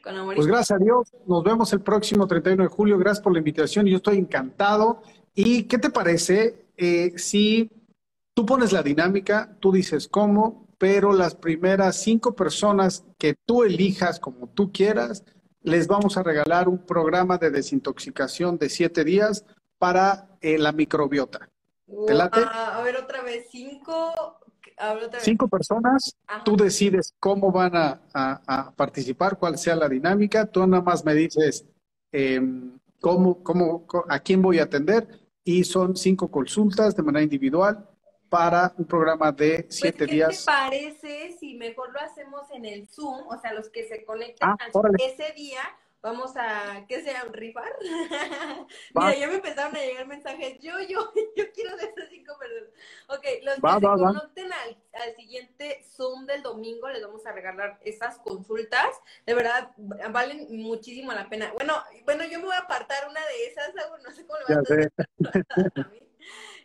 Pues 0.03 0.47
gracias 0.47 0.73
a 0.73 0.83
Dios. 0.83 1.13
Nos 1.27 1.45
vemos 1.45 1.73
el 1.73 1.81
próximo 1.81 2.27
31 2.27 2.65
de 2.65 2.69
julio. 2.69 2.99
Gracias 2.99 3.23
por 3.23 3.33
la 3.33 3.39
invitación. 3.39 3.87
Yo 3.87 3.97
estoy 3.97 4.19
encantado. 4.19 5.03
¿Y 5.35 5.65
qué 5.65 5.79
te 5.79 5.91
parece 5.91 6.67
eh, 6.77 7.13
si 7.17 7.71
tú 8.35 8.45
pones 8.45 8.73
la 8.73 8.83
dinámica, 8.83 9.57
tú 9.61 9.73
dices 9.73 10.09
cómo, 10.09 10.67
pero 10.79 11.13
las 11.13 11.35
primeras 11.35 11.97
cinco 11.97 12.35
personas 12.35 13.05
que 13.19 13.35
tú 13.47 13.63
elijas 13.63 14.19
como 14.19 14.49
tú 14.49 14.73
quieras, 14.73 15.25
les 15.63 15.87
vamos 15.87 16.17
a 16.17 16.23
regalar 16.23 16.69
un 16.69 16.85
programa 16.85 17.39
de 17.39 17.51
desintoxicación 17.51 18.59
de 18.59 18.69
siete 18.69 19.05
días 19.05 19.45
para 19.79 20.37
eh, 20.41 20.59
la 20.59 20.73
microbiota. 20.73 21.49
¿Te 22.07 22.15
late? 22.15 22.41
a 22.41 22.81
ver, 22.83 22.97
otra 22.97 23.23
vez, 23.23 23.47
cinco 23.51 24.41
Cinco 25.19 25.49
personas, 25.49 26.17
tú 26.45 26.57
decides 26.57 27.15
cómo 27.21 27.53
van 27.53 27.73
a, 27.75 28.73
participar, 28.77 29.39
cuál 29.39 29.57
sea 29.59 29.77
la 29.77 29.89
dinámica, 29.89 30.47
tú 30.47 30.67
nada 30.67 30.83
más 30.83 31.05
me 31.05 31.15
dices 31.15 31.65
em, 32.11 32.79
cómo, 33.01 33.43
cómo, 33.43 33.87
a 34.09 34.19
quién 34.21 34.43
voy 34.43 34.59
a 34.59 34.65
atender 34.65 35.07
y 35.45 35.65
son 35.65 35.97
cinco 35.97 36.31
consultas 36.31 36.97
de 36.97 37.03
manera 37.03 37.23
individual 37.23 37.89
para 38.29 38.73
un 38.79 38.87
programa 38.87 39.31
de 39.31 39.65
pues, 39.65 39.77
siete 39.77 40.07
días. 40.07 40.31
¿Qué 40.31 40.37
te 40.37 40.45
parece 40.45 41.37
si 41.39 41.55
mejor 41.55 41.93
lo 41.93 42.01
hacemos 42.01 42.51
en 42.53 42.65
el 42.65 42.89
Zoom? 42.89 43.29
O 43.29 43.39
sea, 43.39 43.53
los 43.53 43.69
que 43.69 43.87
se 43.87 44.05
conectan 44.05 44.57
ah, 44.59 44.69
ese 44.99 45.33
día 45.35 45.61
vamos 46.03 46.33
a, 46.37 46.85
¿qué 46.89 47.03
sea? 47.03 47.25
¿Rifar? 47.31 47.73
Mira, 48.95 49.17
ya 49.17 49.29
me 49.29 49.37
empezaron 49.37 49.75
a 49.77 49.79
llegar 49.79 50.07
mensajes, 50.07 50.59
yo, 50.61 50.81
yo, 50.81 51.13
yo 51.37 51.53
quiero 51.53 51.77
de 51.77 51.85
esas 51.85 52.09
cinco 52.11 52.37
personas. 52.39 52.71
Ok, 53.07 53.25
los 53.43 53.55
que 53.55 53.81
se 53.81 53.87
conecten 53.87 54.51
al, 54.53 55.15
siguiente 55.17 55.85
Zoom 55.85 56.27
del 56.27 56.43
domingo, 56.43 56.89
les 56.89 57.03
vamos 57.03 57.25
a 57.25 57.33
regalar 57.33 57.79
esas 57.85 58.19
consultas. 58.19 59.01
De 59.25 59.35
verdad, 59.35 59.71
valen 60.11 60.49
muchísimo 60.61 61.13
la 61.13 61.29
pena. 61.29 61.53
Bueno, 61.53 61.75
bueno, 62.05 62.25
yo 62.25 62.39
me 62.41 62.47
voy 62.47 62.55
a 62.55 62.59
apartar 62.59 63.09
una 63.09 63.21
de 63.21 63.47
esas, 63.47 63.73
no 63.75 64.11
sé 64.11 64.27
cómo 64.27 64.39
le 64.41 64.55
va 64.55 64.61
a 64.61 64.63
hacer. 64.63 64.93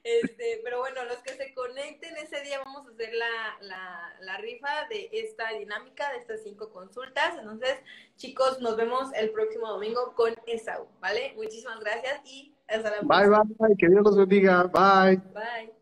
Este, 0.07 0.61
pero 0.63 0.79
bueno, 0.79 1.03
los 1.03 1.17
que 1.17 1.33
se 1.33 1.53
conecten 1.53 2.15
ese 2.15 2.39
día 2.41 2.59
vamos 2.63 2.87
a 2.87 2.91
hacer 2.91 3.09
la, 3.13 4.37
rifa 4.37 4.69
de 4.89 5.09
esta 5.11 5.49
dinámica, 5.59 6.09
de 6.13 6.19
estas 6.19 6.43
cinco 6.43 6.71
consultas. 6.71 7.35
Entonces, 7.37 7.75
chicos, 8.15 8.61
nos 8.61 8.77
vemos 8.77 9.09
el 9.15 9.31
próximo 9.31 9.67
domingo 9.67 10.13
con 10.15 10.33
Esau, 10.45 10.87
¿vale? 11.01 11.33
Muchísimas 11.35 11.81
gracias 11.81 12.21
y 12.23 12.55
hasta 12.69 12.89
la 12.89 12.97
próxima. 12.99 13.43
Bye, 13.43 13.55
bye, 13.59 13.77
que 13.77 13.89
Dios 13.89 14.01
los 14.01 14.15
bendiga. 14.15 14.63
Bye. 14.63 15.17
Bye. 15.33 15.73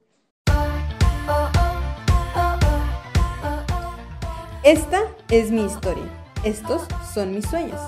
Esta 4.63 5.03
es 5.29 5.51
mi 5.51 5.65
historia. 5.65 6.09
Estos 6.43 6.87
son 7.13 7.35
mis 7.35 7.45
sueños. 7.47 7.79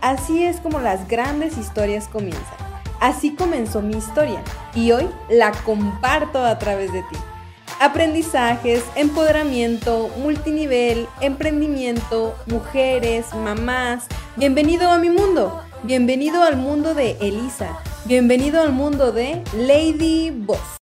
Así 0.00 0.42
es 0.42 0.58
como 0.60 0.80
las 0.80 1.06
grandes 1.06 1.58
historias 1.58 2.08
comienzan. 2.08 2.71
Así 3.02 3.34
comenzó 3.34 3.82
mi 3.82 3.96
historia 3.96 4.44
y 4.76 4.92
hoy 4.92 5.08
la 5.28 5.50
comparto 5.50 6.44
a 6.44 6.56
través 6.60 6.92
de 6.92 7.00
ti. 7.00 7.16
Aprendizajes, 7.80 8.84
empoderamiento, 8.94 10.08
multinivel, 10.18 11.08
emprendimiento, 11.20 12.32
mujeres, 12.46 13.34
mamás. 13.34 14.06
Bienvenido 14.36 14.88
a 14.88 14.98
mi 14.98 15.10
mundo. 15.10 15.64
Bienvenido 15.82 16.44
al 16.44 16.56
mundo 16.56 16.94
de 16.94 17.16
Elisa. 17.20 17.76
Bienvenido 18.04 18.62
al 18.62 18.70
mundo 18.70 19.10
de 19.10 19.42
Lady 19.56 20.30
Boss. 20.30 20.62